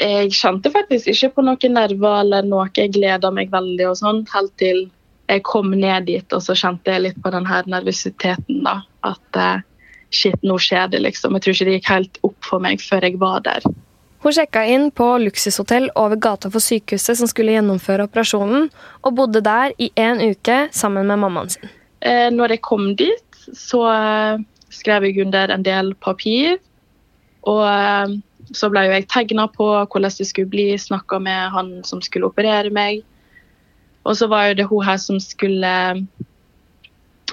Jeg 0.00 0.30
kjente 0.32 0.72
faktisk 0.72 1.10
ikke 1.12 1.34
på 1.36 1.44
noen 1.44 1.74
nerver 1.76 2.22
eller 2.22 2.46
noe. 2.46 2.68
Jeg 2.76 2.94
gleda 2.94 3.32
meg 3.34 3.50
veldig 3.52 3.90
og 3.90 3.98
sånn, 4.00 4.24
helt 4.32 4.54
til 4.60 4.86
jeg 5.30 5.44
kom 5.46 5.70
ned 5.76 6.08
dit 6.08 6.34
og 6.34 6.42
så 6.42 6.56
kjente 6.58 6.94
jeg 6.94 7.04
litt 7.04 7.18
på 7.22 7.32
den 7.34 7.46
her 7.46 7.68
nervøsiteten. 7.70 8.62
da, 8.66 8.80
At 9.06 9.38
uh, 9.38 9.62
shit, 10.10 10.38
nå 10.42 10.58
skjer 10.58 10.90
det, 10.90 11.02
liksom. 11.04 11.36
Jeg 11.36 11.44
tror 11.44 11.56
ikke 11.56 11.68
det 11.68 11.76
gikk 11.78 11.92
helt 11.92 12.20
opp 12.26 12.48
for 12.48 12.62
meg 12.62 12.82
før 12.82 13.06
jeg 13.06 13.20
var 13.20 13.44
der. 13.46 13.66
Hun 14.20 14.34
sjekka 14.36 14.66
inn 14.68 14.90
på 14.92 15.06
luksushotell 15.22 15.88
over 15.96 16.18
gata 16.20 16.50
for 16.52 16.60
sykehuset 16.60 17.16
som 17.20 17.28
skulle 17.30 17.54
gjennomføre 17.54 18.04
operasjonen, 18.08 18.68
og 19.00 19.14
bodde 19.16 19.40
der 19.46 19.72
i 19.80 19.88
en 19.96 20.20
uke 20.20 20.66
sammen 20.76 21.08
med 21.08 21.22
mammaen 21.22 21.54
sin. 21.54 21.70
Eh, 22.04 22.28
når 22.32 22.56
jeg 22.56 22.64
kom 22.66 22.90
dit, 23.00 23.38
så 23.56 23.80
eh, 23.94 24.42
skrev 24.72 25.08
jeg 25.08 25.24
under 25.24 25.54
en 25.54 25.64
del 25.64 25.94
papir 26.04 26.58
og 27.48 27.62
eh, 27.64 28.16
så 28.56 28.70
ble 28.72 28.84
jo 28.86 28.96
jeg 28.96 29.08
tegna 29.10 29.46
på 29.52 29.68
hvordan 29.68 30.16
det 30.18 30.26
skulle 30.28 30.50
bli, 30.50 30.66
snakka 30.78 31.20
med 31.22 31.54
han 31.54 31.70
som 31.86 32.02
skulle 32.04 32.28
operere 32.30 32.72
meg. 32.74 33.04
Og 34.04 34.16
så 34.16 34.28
var 34.32 34.48
jo 34.48 34.58
det 34.58 34.66
hun 34.70 34.84
her 34.84 34.98
som 35.00 35.20
skulle 35.22 35.70
eh, 35.70 36.02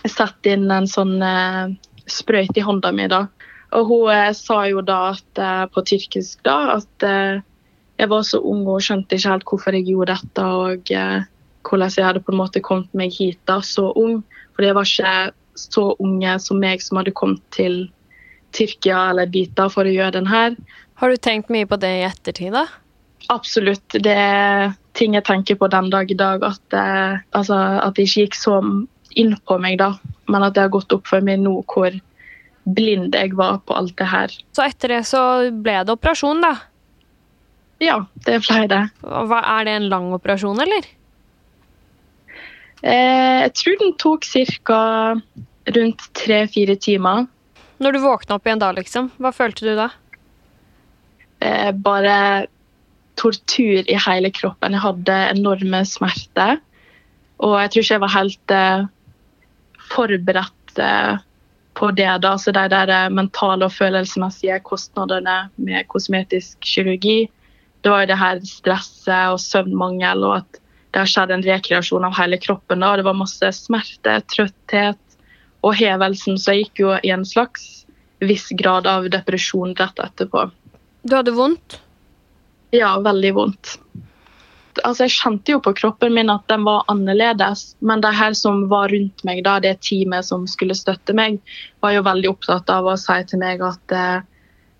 sette 0.08 0.54
inn 0.54 0.70
en 0.72 0.88
sånn 0.88 1.18
uh, 1.20 1.74
sprøyte 2.08 2.62
i 2.62 2.64
hånda 2.64 2.94
mi, 2.96 3.08
da. 3.12 3.26
Og 3.76 3.90
hun 3.90 4.12
uh, 4.14 4.32
sa 4.36 4.62
jo 4.70 4.84
da 4.86 5.00
at, 5.16 5.42
uh, 5.42 5.66
på 5.74 5.84
tyrkisk 5.90 6.44
da 6.48 6.78
at 6.78 7.08
jeg 7.98 8.12
var 8.12 8.24
så 8.24 8.40
ung 8.46 8.62
og 8.70 8.84
skjønte 8.86 9.18
ikke 9.18 9.32
helt 9.34 9.48
hvorfor 9.50 9.74
jeg 9.74 9.88
gjorde 9.90 10.14
dette, 10.14 10.44
og 10.46 10.92
hvordan 11.66 11.96
jeg 11.98 12.06
hadde 12.06 12.22
på 12.22 12.32
en 12.32 12.38
måte 12.38 12.62
kommet 12.62 12.94
meg 12.94 13.16
hit 13.16 13.40
da, 13.50 13.58
så 13.66 13.90
ung. 13.98 14.20
For 14.54 14.68
jeg 14.68 14.78
var 14.78 14.86
ikke 14.86 15.34
så 15.58 15.88
unge 15.98 16.36
som 16.44 16.62
meg 16.62 16.84
som 16.86 17.02
hadde 17.02 17.16
kommet 17.18 17.42
til 17.56 17.88
Tyrkia 18.58 19.08
eller 19.12 19.30
Bita 19.32 19.68
for 19.74 19.88
å 19.88 19.94
gjøre 19.94 20.18
den 20.18 20.30
her. 20.32 20.58
Har 20.98 21.14
du 21.14 21.22
tenkt 21.22 21.52
mye 21.54 21.68
på 21.70 21.78
det 21.80 21.94
i 22.00 22.06
ettertid, 22.08 22.56
da? 22.56 22.66
Absolutt. 23.34 23.86
Det 23.92 24.14
er 24.18 24.74
ting 24.98 25.18
jeg 25.18 25.26
tenker 25.28 25.58
på 25.60 25.70
den 25.72 25.92
dag 25.94 26.12
i 26.12 26.18
dag. 26.18 26.44
At, 26.48 26.62
det, 26.74 26.86
altså, 27.38 27.58
at 27.84 27.98
det 27.98 28.08
ikke 28.08 28.28
gikk 28.28 28.38
så 28.40 28.60
inn 29.18 29.36
på 29.50 29.58
meg 29.62 29.80
da, 29.82 29.94
men 30.30 30.46
at 30.46 30.56
det 30.56 30.66
har 30.66 30.74
gått 30.74 30.94
opp 30.94 31.08
for 31.10 31.24
meg 31.26 31.42
nå 31.42 31.60
hvor 31.70 31.94
blind 32.68 33.16
jeg 33.16 33.34
var 33.40 33.62
på 33.66 33.76
alt 33.78 33.96
det 34.00 34.10
her. 34.12 34.34
Så 34.56 34.66
etter 34.66 34.98
det 34.98 35.04
så 35.08 35.22
ble 35.52 35.80
det 35.88 35.96
operasjon, 35.96 36.44
da? 36.44 36.54
Ja, 37.84 38.02
det 38.26 38.42
ble 38.46 38.66
det. 38.72 38.84
Hva, 39.06 39.42
er 39.58 39.68
det 39.68 39.76
en 39.78 39.90
lang 39.92 40.10
operasjon, 40.16 40.60
eller? 40.66 40.90
Eh, 42.82 43.46
jeg 43.46 43.54
tror 43.62 43.80
den 43.82 43.96
tok 44.02 44.28
ca. 44.68 44.82
rundt 45.78 46.06
tre-fire 46.18 46.76
timer. 46.80 47.28
Når 47.78 47.94
du 47.94 48.00
våkna 48.02 48.38
opp 48.38 48.48
igjen 48.48 48.62
da, 48.62 48.72
liksom, 48.74 49.12
hva 49.22 49.32
følte 49.36 49.68
du 49.68 49.76
da? 49.78 49.92
Eh, 51.40 51.72
bare 51.72 52.48
tortur 53.18 53.86
i 53.86 53.98
hele 54.08 54.32
kroppen. 54.34 54.74
Jeg 54.74 54.86
hadde 54.86 55.18
enorme 55.36 55.84
smerter. 55.86 56.58
Og 57.38 57.54
jeg 57.62 57.72
tror 57.72 57.84
ikke 57.84 57.96
jeg 57.96 58.04
var 58.04 58.16
helt 58.16 58.54
eh, 58.54 58.86
forberedt 59.92 60.82
eh, 60.82 61.18
på 61.78 61.92
det. 61.98 62.10
da, 62.26 62.36
så 62.42 62.54
De 62.56 62.66
der 62.74 62.94
mentale 63.14 63.70
og 63.70 63.74
følelsesmessige 63.74 64.60
kostnadene 64.66 65.40
med 65.56 65.88
kosmetisk 65.94 66.58
kirurgi. 66.66 67.28
Det 67.82 67.94
var 67.94 68.06
jo 68.06 68.12
det 68.12 68.22
her 68.22 68.40
stresset 68.46 69.34
og 69.34 69.42
søvnmangel, 69.42 70.26
og 70.26 70.40
at 70.42 70.62
det 70.92 71.04
har 71.04 71.12
skjedd 71.12 71.34
en 71.36 71.46
rekreasjon 71.46 72.08
av 72.08 72.18
hele 72.18 72.40
kroppen. 72.42 72.82
da, 72.82 72.96
Det 72.98 73.06
var 73.06 73.22
masse 73.22 73.52
smerte, 73.54 74.18
trøtthet, 74.34 75.02
og 75.66 75.76
hevelsen, 75.78 76.38
så 76.40 76.54
jeg 76.54 76.68
gikk 76.68 76.84
jo 76.84 76.94
i 77.04 77.12
en 77.14 77.26
slags 77.26 77.88
viss 78.20 78.48
grad 78.58 78.88
av 78.88 79.10
depresjon 79.14 79.76
rett 79.78 80.00
etterpå. 80.00 80.48
Du 81.04 81.16
hadde 81.16 81.34
vondt? 81.36 81.80
Ja, 82.76 82.98
veldig 83.00 83.34
vondt. 83.34 83.78
Altså, 84.84 85.08
jeg 85.08 85.16
kjente 85.16 85.54
jo 85.56 85.62
på 85.64 85.74
kroppen 85.78 86.14
min 86.14 86.30
at 86.30 86.46
den 86.52 86.66
var 86.68 86.86
annerledes, 86.92 87.72
men 87.80 88.04
de 88.04 88.12
her 88.14 88.36
som 88.38 88.68
var 88.70 88.92
rundt 88.94 89.24
meg, 89.26 89.42
da, 89.46 89.58
det 89.64 89.80
teamet 89.86 90.28
som 90.28 90.46
skulle 90.50 90.78
støtte 90.78 91.16
meg, 91.18 91.40
var 91.82 91.96
jo 91.96 92.06
veldig 92.06 92.30
opptatt 92.30 92.70
av 92.70 92.86
å 92.86 92.98
si 93.00 93.18
til 93.30 93.42
meg 93.42 93.64
at 93.66 93.96
eh, 93.96 94.20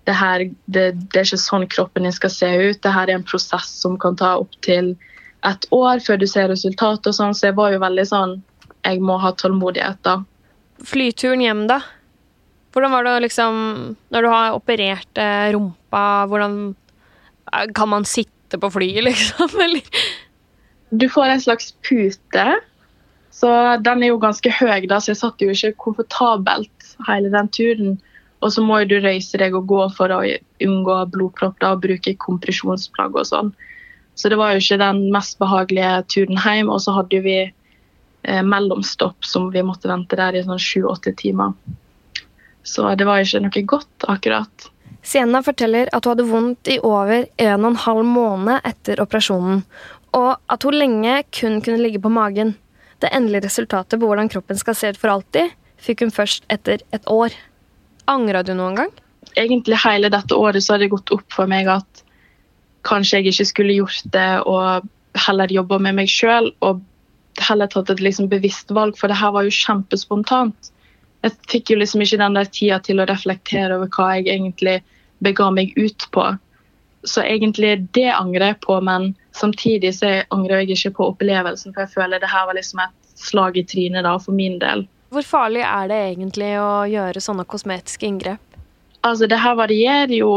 det, 0.06 0.14
her, 0.14 0.46
det, 0.70 0.84
det, 1.00 1.18
er 1.18 1.26
ikke 1.26 1.40
sånn 1.42 1.66
kroppen 1.72 2.06
din 2.06 2.14
skal 2.14 2.32
se 2.32 2.52
ut. 2.54 2.82
Det 2.84 2.94
her 2.94 3.10
er 3.10 3.18
en 3.18 3.26
prosess 3.26 3.72
som 3.82 3.98
kan 3.98 4.18
ta 4.18 4.36
opptil 4.38 4.94
et 5.46 5.68
år 5.74 6.02
før 6.04 6.22
du 6.22 6.26
ser 6.30 6.48
resultatet. 6.52 7.10
og 7.10 7.18
sånn, 7.18 7.34
Så 7.34 7.50
jeg 7.50 7.58
var 7.58 7.74
jo 7.74 7.82
veldig 7.82 8.06
sånn 8.08 8.40
Jeg 8.86 9.02
må 9.02 9.18
ha 9.18 9.32
tålmodighet, 9.34 9.98
da 10.06 10.20
flyturen 10.86 11.42
hjem, 11.42 11.66
da? 11.70 11.80
Hvordan 12.72 12.92
var 12.92 13.06
det 13.06 13.14
liksom 13.24 13.54
Når 14.12 14.22
du 14.22 14.28
har 14.28 14.56
operert 14.56 15.18
eh, 15.18 15.50
rumpa, 15.54 16.26
hvordan 16.28 16.58
eh, 17.52 17.66
Kan 17.74 17.88
man 17.88 18.04
sitte 18.04 18.60
på 18.60 18.70
flyet, 18.70 19.04
liksom? 19.08 19.50
Eller? 19.60 19.82
Du 20.90 21.08
får 21.08 21.34
en 21.34 21.40
slags 21.40 21.72
pute. 21.84 22.46
Så 23.30 23.48
den 23.84 24.02
er 24.02 24.12
jo 24.12 24.20
ganske 24.22 24.50
høy, 24.50 24.86
da, 24.88 24.98
så 24.98 25.12
jeg 25.12 25.20
satt 25.20 25.42
jo 25.42 25.52
ikke 25.52 25.76
komfortabelt 25.84 26.94
hele 27.06 27.30
den 27.30 27.50
turen. 27.52 27.98
Og 28.40 28.54
så 28.54 28.62
må 28.64 28.80
jo 28.80 28.88
du 28.92 28.96
røyse 29.04 29.38
deg 29.38 29.54
og 29.54 29.68
gå 29.70 29.82
for 29.94 30.14
å 30.14 30.22
unngå 30.64 30.96
blodpropp 31.12 31.58
da, 31.60 31.74
og 31.74 31.84
bruke 31.84 32.14
kompresjonsplagg 32.22 33.18
og 33.18 33.28
sånn. 33.28 33.52
Så 34.18 34.30
det 34.32 34.38
var 34.40 34.54
jo 34.54 34.62
ikke 34.62 34.80
den 34.80 35.04
mest 35.14 35.38
behagelige 35.42 35.92
turen 36.10 36.40
hjem. 36.42 36.70
Og 36.72 36.80
så 36.82 36.96
hadde 36.96 37.20
vi 37.22 37.36
eh, 37.44 37.52
mellomstopp 38.22 39.24
som 39.24 39.50
vi 39.54 39.62
måtte 39.62 39.88
vente 39.88 40.16
der 40.18 40.36
i 40.36 40.42
sånn 40.44 40.60
sju-åtte 40.60 41.14
timer. 41.16 41.54
Så 42.66 42.88
det 42.98 43.06
var 43.08 43.22
ikke 43.22 43.40
noe 43.44 43.62
godt, 43.64 44.08
akkurat. 44.10 44.68
Sienna 45.08 45.40
forteller 45.44 45.88
at 45.94 46.04
hun 46.04 46.12
hadde 46.12 46.26
vondt 46.28 46.68
i 46.68 46.78
over 46.84 47.28
en 47.40 47.62
og 47.62 47.70
en 47.70 47.82
halv 47.84 48.04
måned 48.04 48.66
etter 48.68 49.00
operasjonen, 49.00 49.62
og 50.16 50.30
at 50.52 50.64
hun 50.66 50.76
lenge 50.76 51.22
kun 51.32 51.60
kunne 51.64 51.80
ligge 51.80 52.02
på 52.02 52.12
magen. 52.12 52.56
Det 53.00 53.12
endelige 53.14 53.46
resultatet 53.46 54.00
på 54.00 54.08
hvordan 54.08 54.28
kroppen 54.32 54.58
skal 54.58 54.76
se 54.76 54.90
ut 54.92 55.00
for 55.00 55.14
alltid, 55.14 55.54
fikk 55.78 56.02
hun 56.04 56.12
først 56.14 56.44
etter 56.52 56.82
et 56.92 57.06
år. 57.08 57.32
Angra 58.10 58.42
du 58.42 58.52
noen 58.58 58.76
gang? 58.80 58.92
Egentlig 59.36 59.78
hele 59.84 60.10
dette 60.10 60.34
året 60.34 60.64
så 60.64 60.74
har 60.74 60.82
det 60.82 60.90
gått 60.92 61.12
opp 61.14 61.26
for 61.32 61.50
meg 61.50 61.68
at 61.70 62.04
kanskje 62.88 63.20
jeg 63.20 63.32
ikke 63.32 63.48
skulle 63.52 63.76
gjort 63.78 64.12
det 64.14 64.30
og 64.48 64.88
heller 65.26 65.52
jobba 65.52 65.78
med 65.82 65.98
meg 66.00 66.10
sjøl 66.10 66.50
og 66.64 66.82
heller 67.44 67.70
tatt 67.70 67.90
et 67.92 68.02
liksom 68.02 68.28
bevisst 68.30 68.70
valg, 68.74 68.96
for 68.98 69.10
det 69.10 69.18
her 69.20 69.32
var 69.34 69.46
jo 69.46 69.54
kjempespontant. 69.54 70.72
Jeg 71.26 71.34
fikk 71.50 71.72
jo 71.72 71.78
liksom 71.80 72.02
ikke 72.04 72.20
den 72.20 72.36
der 72.38 72.50
tida 72.50 72.78
til 72.84 73.02
å 73.02 73.08
reflektere 73.08 73.78
over 73.78 73.90
hva 73.96 74.12
jeg 74.16 74.28
egentlig 74.34 74.76
bega 75.24 75.48
meg 75.50 75.72
ut 75.76 76.06
på. 76.14 76.26
Så 77.06 77.22
egentlig 77.22 77.76
det 77.96 78.10
angrer 78.12 78.52
jeg 78.52 78.60
på, 78.66 78.78
men 78.84 79.12
samtidig 79.34 79.94
så 79.98 80.20
angrer 80.34 80.62
jeg 80.62 80.76
ikke 80.76 80.96
på 80.98 81.10
opplevelsen, 81.14 81.74
for 81.74 81.84
jeg 81.84 81.94
føler 81.94 82.22
det 82.22 82.30
her 82.30 82.46
var 82.46 82.58
liksom 82.58 82.84
et 82.84 82.94
slag 83.18 83.58
i 83.58 83.66
trynet 83.66 84.06
da, 84.06 84.14
for 84.22 84.34
min 84.34 84.58
del. 84.62 84.86
Hvor 85.14 85.24
farlig 85.24 85.64
er 85.64 85.88
det 85.90 85.98
egentlig 86.10 86.52
å 86.60 86.84
gjøre 86.90 87.22
sånne 87.24 87.46
kosmetiske 87.48 88.06
inngrep? 88.06 88.58
Altså, 89.06 89.28
det 89.30 89.38
her 89.40 89.56
varierer 89.58 90.12
jo 90.12 90.32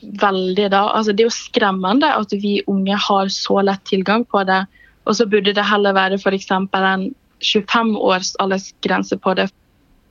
veldig, 0.00 0.68
da. 0.72 0.86
Altså, 0.96 1.12
det 1.12 1.24
er 1.24 1.30
jo 1.30 1.36
skremmende 1.36 2.10
at 2.16 2.32
vi 2.42 2.58
unge 2.70 2.96
har 3.08 3.30
så 3.32 3.60
lett 3.64 3.84
tilgang 3.88 4.24
på 4.26 4.42
det. 4.48 4.64
Og 5.08 5.16
så 5.16 5.26
burde 5.26 5.54
det 5.56 5.64
heller 5.66 5.96
være 5.96 6.20
f.eks. 6.20 6.50
en 6.50 7.08
25 7.40 7.96
års 7.96 8.34
aldersgrense 8.42 9.16
på 9.16 9.34
det. 9.38 9.48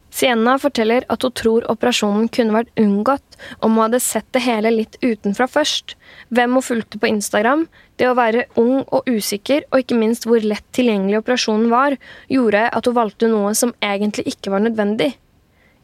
Sienna 0.10 0.56
forteller 0.58 1.06
at 1.14 1.22
hun 1.22 1.34
tror 1.38 1.66
operasjonen 1.70 2.32
kunne 2.34 2.56
vært 2.56 2.82
unngått 2.82 3.38
om 3.62 3.76
hun 3.76 3.84
hadde 3.84 4.02
sett 4.02 4.26
det 4.34 4.42
hele 4.42 4.72
litt 4.74 4.98
utenfra 5.04 5.46
først. 5.48 5.94
Hvem 6.34 6.58
hun 6.58 6.66
fulgte 6.66 6.98
på 6.98 7.12
Instagram, 7.12 7.68
det 8.02 8.10
å 8.10 8.18
være 8.18 8.48
ung 8.58 8.82
og 8.88 9.06
usikker, 9.06 9.68
og 9.70 9.84
ikke 9.84 10.00
minst 10.00 10.26
hvor 10.26 10.42
lett 10.42 10.66
tilgjengelig 10.76 11.22
operasjonen 11.22 11.70
var, 11.70 11.98
gjorde 12.32 12.66
at 12.74 12.90
hun 12.90 12.98
valgte 12.98 13.30
noe 13.30 13.54
som 13.58 13.76
egentlig 13.86 14.26
ikke 14.34 14.54
var 14.56 14.66
nødvendig. 14.66 15.12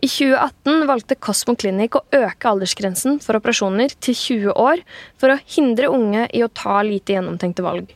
I 0.03 0.09
2018 0.09 0.89
valgte 0.89 1.17
Cosmo 1.21 1.55
Clinic 1.55 1.95
å 1.95 2.03
øke 2.13 2.49
aldersgrensen 2.49 3.21
for 3.23 3.37
operasjoner 3.37 3.93
til 4.03 4.17
20 4.17 4.57
år 4.59 4.81
for 5.21 5.31
å 5.31 5.39
hindre 5.55 5.93
unge 5.93 6.25
i 6.35 6.43
å 6.43 6.51
ta 6.51 6.81
lite 6.85 7.15
gjennomtenkte 7.15 7.63
valg. 7.65 7.93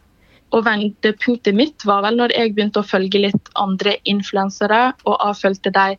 Og 0.55 0.65
vendepunktet 0.65 1.55
mitt 1.55 1.85
var 1.85 2.03
vel 2.05 2.17
når 2.17 2.33
jeg 2.33 2.53
begynte 2.55 2.81
å 2.81 2.87
følge 2.87 3.21
litt 3.21 3.51
andre 3.59 3.97
influensere 4.09 4.89
og 5.05 5.19
avfølte 5.21 5.73
de 5.73 5.97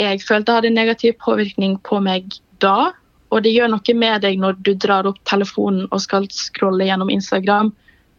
jeg 0.00 0.24
følte 0.26 0.56
hadde 0.56 0.72
negativ 0.74 1.14
påvirkning 1.22 1.76
på 1.86 2.00
meg 2.02 2.32
da. 2.62 2.94
Og 3.30 3.44
det 3.44 3.52
gjør 3.54 3.70
noe 3.70 3.94
med 3.98 4.24
deg 4.24 4.40
når 4.42 4.58
du 4.66 4.72
drar 4.74 5.06
opp 5.06 5.20
telefonen 5.28 5.86
og 5.90 6.02
skal 6.02 6.26
scrolle 6.34 6.88
gjennom 6.88 7.12
Instagram 7.12 7.70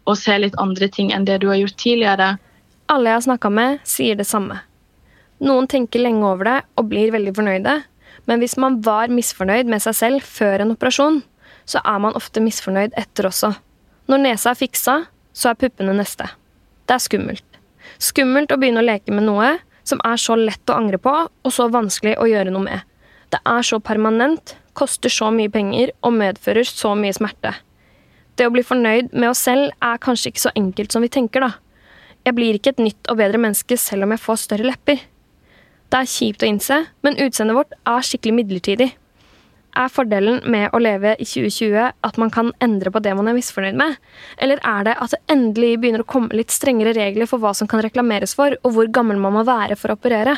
og 0.05 0.17
se 0.19 0.37
litt 0.39 0.55
andre 0.61 0.87
ting 0.91 1.11
enn 1.11 1.25
det 1.27 1.41
du 1.41 1.49
har 1.49 1.59
gjort 1.59 1.77
tidligere. 1.81 2.29
Alle 2.91 3.09
jeg 3.09 3.19
har 3.19 3.25
snakka 3.25 3.49
med, 3.49 3.79
sier 3.87 4.15
det 4.15 4.27
samme. 4.29 4.59
Noen 5.43 5.67
tenker 5.67 6.03
lenge 6.03 6.23
over 6.27 6.47
det 6.47 6.59
og 6.77 6.89
blir 6.91 7.11
veldig 7.15 7.33
fornøyde, 7.35 7.79
men 8.29 8.41
hvis 8.41 8.55
man 8.61 8.77
var 8.85 9.11
misfornøyd 9.11 9.67
med 9.69 9.83
seg 9.83 9.97
selv 9.97 10.27
før 10.27 10.63
en 10.63 10.75
operasjon, 10.75 11.19
så 11.65 11.81
er 11.81 11.99
man 12.01 12.15
ofte 12.15 12.43
misfornøyd 12.43 12.95
etter 12.97 13.27
også. 13.27 13.51
Når 14.07 14.21
nesa 14.21 14.53
er 14.53 14.59
fiksa, 14.59 14.95
så 15.35 15.51
er 15.51 15.59
puppene 15.59 15.93
neste. 15.97 16.27
Det 16.87 16.95
er 16.95 17.03
skummelt. 17.03 17.59
Skummelt 18.01 18.53
å 18.53 18.59
begynne 18.59 18.81
å 18.81 18.87
leke 18.87 19.13
med 19.13 19.27
noe 19.27 19.57
som 19.85 20.01
er 20.07 20.17
så 20.21 20.37
lett 20.39 20.71
å 20.71 20.77
angre 20.79 20.97
på, 21.01 21.11
og 21.11 21.53
så 21.53 21.67
vanskelig 21.69 22.15
å 22.17 22.27
gjøre 22.29 22.53
noe 22.53 22.65
med. 22.65 22.85
Det 23.33 23.41
er 23.45 23.65
så 23.67 23.79
permanent, 23.83 24.55
koster 24.73 25.11
så 25.13 25.29
mye 25.33 25.51
penger 25.51 25.91
og 26.05 26.15
medfører 26.17 26.65
så 26.67 26.95
mye 26.97 27.13
smerte. 27.15 27.53
Det 28.35 28.47
å 28.47 28.51
bli 28.51 28.65
fornøyd 28.65 29.13
med 29.13 29.29
oss 29.29 29.45
selv 29.45 29.71
er 29.83 30.01
kanskje 30.01 30.31
ikke 30.31 30.45
så 30.47 30.55
enkelt 30.57 30.95
som 30.95 31.05
vi 31.05 31.11
tenker, 31.11 31.45
da. 31.45 31.53
Jeg 32.25 32.35
blir 32.35 32.57
ikke 32.57 32.73
et 32.73 32.81
nytt 32.81 33.11
og 33.11 33.19
bedre 33.21 33.39
menneske 33.39 33.77
selv 33.79 34.07
om 34.07 34.15
jeg 34.15 34.23
får 34.23 34.41
større 34.41 34.67
lepper. 34.71 35.03
Det 35.93 35.99
er 36.01 36.09
kjipt 36.09 36.43
å 36.43 36.49
innse, 36.49 36.79
men 37.05 37.19
utseendet 37.21 37.55
vårt 37.55 37.75
er 37.85 38.07
skikkelig 38.07 38.39
midlertidig. 38.39 38.89
Er 39.75 39.91
fordelen 39.91 40.37
med 40.47 40.71
å 40.71 40.79
leve 40.79 41.17
i 41.19 41.25
2020 41.27 41.75
at 42.07 42.17
man 42.21 42.29
kan 42.31 42.53
endre 42.63 42.93
på 42.95 43.01
det 43.03 43.11
man 43.17 43.27
er 43.27 43.35
misfornøyd 43.35 43.75
med? 43.75 43.97
Eller 44.39 44.61
er 44.63 44.85
det 44.87 44.93
at 45.03 45.11
det 45.11 45.19
endelig 45.33 45.73
begynner 45.81 46.05
å 46.05 46.07
komme 46.07 46.35
litt 46.37 46.53
strengere 46.53 46.93
regler 46.95 47.27
for 47.27 47.43
hva 47.43 47.51
som 47.57 47.67
kan 47.67 47.83
reklameres 47.83 48.37
for, 48.39 48.55
og 48.63 48.75
hvor 48.75 48.87
gammel 48.87 49.19
man 49.19 49.35
må 49.35 49.43
være 49.47 49.75
for 49.75 49.91
å 49.91 49.97
operere? 49.99 50.37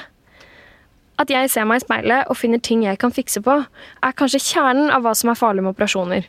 At 1.22 1.30
jeg 1.34 1.52
ser 1.54 1.68
meg 1.70 1.84
i 1.84 1.86
speilet 1.86 2.32
og 2.32 2.38
finner 2.38 2.62
ting 2.66 2.82
jeg 2.86 2.98
kan 3.02 3.14
fikse 3.14 3.44
på, 3.46 3.60
er 3.62 4.18
kanskje 4.18 4.42
kjernen 4.42 4.90
av 4.94 5.06
hva 5.06 5.14
som 5.18 5.30
er 5.30 5.38
farlig 5.38 5.66
med 5.66 5.76
operasjoner. 5.76 6.26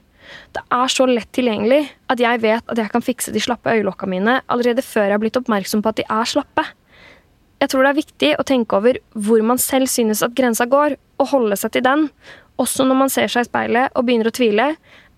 Det 0.53 0.65
er 0.77 0.93
så 0.93 1.07
lett 1.09 1.31
tilgjengelig 1.33 1.87
at 2.13 2.21
jeg 2.21 2.43
vet 2.43 2.67
at 2.69 2.81
jeg 2.81 2.93
kan 2.93 3.05
fikse 3.05 3.33
de 3.33 3.41
slappe 3.41 3.73
øyelokka 3.73 4.09
mine 4.11 4.43
allerede 4.53 4.85
før 4.85 5.07
jeg 5.07 5.17
har 5.17 5.23
blitt 5.23 5.41
oppmerksom 5.41 5.81
på 5.81 5.93
at 5.93 6.03
de 6.03 6.05
er 6.05 6.29
slappe. 6.29 6.67
Jeg 7.59 7.73
tror 7.73 7.85
det 7.85 7.91
er 7.91 7.99
viktig 8.03 8.31
å 8.37 8.45
tenke 8.47 8.77
over 8.77 9.01
hvor 9.17 9.41
man 9.49 9.61
selv 9.61 9.89
synes 9.91 10.21
at 10.23 10.37
grensa 10.37 10.69
går, 10.69 10.99
og 11.19 11.33
holde 11.33 11.57
seg 11.59 11.73
til 11.75 11.83
den, 11.83 12.05
også 12.59 12.87
når 12.87 12.99
man 13.05 13.13
ser 13.13 13.31
seg 13.31 13.47
i 13.47 13.49
speilet 13.49 13.95
og 13.95 14.07
begynner 14.07 14.31
å 14.31 14.35
tvile, 14.35 14.73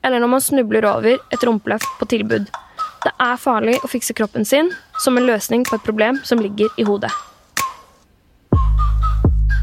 eller 0.04 0.22
når 0.22 0.32
man 0.34 0.44
snubler 0.44 0.86
over 0.88 1.16
et 1.18 1.46
rumpeløft 1.46 1.98
på 2.00 2.08
tilbud. 2.12 2.48
Det 3.00 3.12
er 3.16 3.40
farlig 3.40 3.78
å 3.80 3.88
fikse 3.88 4.16
kroppen 4.16 4.44
sin 4.44 4.70
som 5.00 5.16
en 5.16 5.28
løsning 5.28 5.64
på 5.68 5.78
et 5.78 5.84
problem 5.84 6.20
som 6.24 6.40
ligger 6.40 6.68
i 6.76 6.84
hodet. 6.88 7.12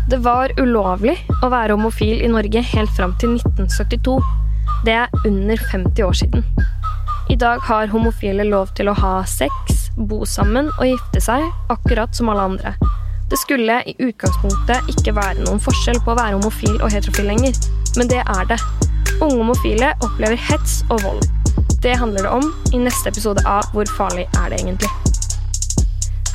Det 0.08 0.22
var 0.24 0.54
ulovlig 0.58 1.18
å 1.44 1.50
være 1.52 1.76
homofil 1.76 2.22
i 2.24 2.30
Norge 2.32 2.62
helt 2.64 2.94
fram 2.96 3.14
til 3.22 3.36
1972. 3.36 4.18
Det 4.88 4.94
er 4.96 5.26
under 5.28 5.60
50 5.72 6.06
år 6.06 6.16
siden. 6.16 6.46
I 7.30 7.36
dag 7.36 7.60
har 7.68 7.92
homofile 7.92 8.46
lov 8.48 8.72
til 8.78 8.88
å 8.88 8.96
ha 8.96 9.18
sex, 9.28 9.90
bo 9.98 10.24
sammen 10.26 10.72
og 10.78 10.88
gifte 10.88 11.22
seg, 11.22 11.44
akkurat 11.74 12.16
som 12.16 12.32
alle 12.32 12.46
andre. 12.54 12.74
Det 13.30 13.38
skulle 13.38 13.82
i 13.86 13.96
utgangspunktet 14.00 14.88
ikke 14.94 15.16
være 15.16 15.44
noen 15.44 15.60
forskjell 15.60 16.00
på 16.06 16.14
å 16.14 16.20
være 16.20 16.38
homofil 16.38 16.78
og 16.78 16.94
heterofil 16.94 17.28
lenger, 17.28 17.58
men 17.98 18.08
det 18.12 18.22
er 18.24 18.48
det. 18.48 18.60
Unge 19.18 19.36
homofile 19.42 19.90
opplever 20.06 20.40
hets 20.48 20.80
og 20.88 21.02
vold. 21.04 21.26
Det 21.84 21.98
handler 22.00 22.24
det 22.24 22.32
om 22.32 22.48
i 22.74 22.80
neste 22.82 23.12
episode 23.12 23.44
av 23.46 23.68
Hvor 23.74 23.90
farlig 23.98 24.26
er 24.40 24.50
det 24.54 24.62
egentlig? 24.62 24.90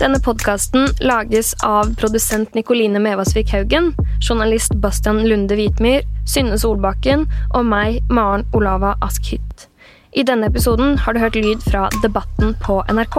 Denne 0.02 0.20
podkasten 0.20 0.88
lages 1.00 1.54
av 1.64 1.94
produsent 1.96 2.54
Nikoline 2.58 3.00
Mevasvik 3.00 3.52
Haugen, 3.54 3.92
journalist 4.20 4.74
Bastian 4.82 5.22
Lunde 5.28 5.56
Hvitmyr, 5.56 6.04
Synne 6.28 6.58
Solbakken 6.58 7.24
og 7.54 7.66
meg, 7.70 8.02
Maren 8.10 8.44
Olava 8.52 8.96
Askhytt. 9.00 9.68
I 10.12 10.26
denne 10.28 10.50
episoden 10.50 10.98
har 10.98 11.14
du 11.14 11.22
hørt 11.22 11.38
lyd 11.40 11.64
fra 11.64 11.88
Debatten 12.02 12.56
på 12.60 12.82
NRK. 12.92 13.18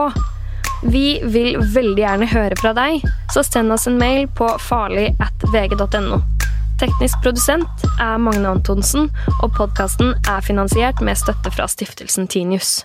Vi 0.84 1.22
vil 1.24 1.56
veldig 1.74 2.02
gjerne 2.02 2.28
høre 2.28 2.58
fra 2.60 2.74
deg, 2.76 3.04
så 3.32 3.44
send 3.46 3.72
oss 3.72 3.88
en 3.88 4.00
mail 4.02 4.28
på 4.36 4.50
farlig 4.60 5.14
at 5.24 5.46
vg.no. 5.54 6.20
Teknisk 6.82 7.22
produsent 7.24 7.86
er 8.02 8.18
Magne 8.20 8.52
Antonsen, 8.58 9.08
og 9.40 9.54
podkasten 9.56 10.16
er 10.28 10.44
finansiert 10.44 11.00
med 11.06 11.20
støtte 11.20 11.54
fra 11.56 11.70
stiftelsen 11.72 12.28
Tinius. 12.28 12.82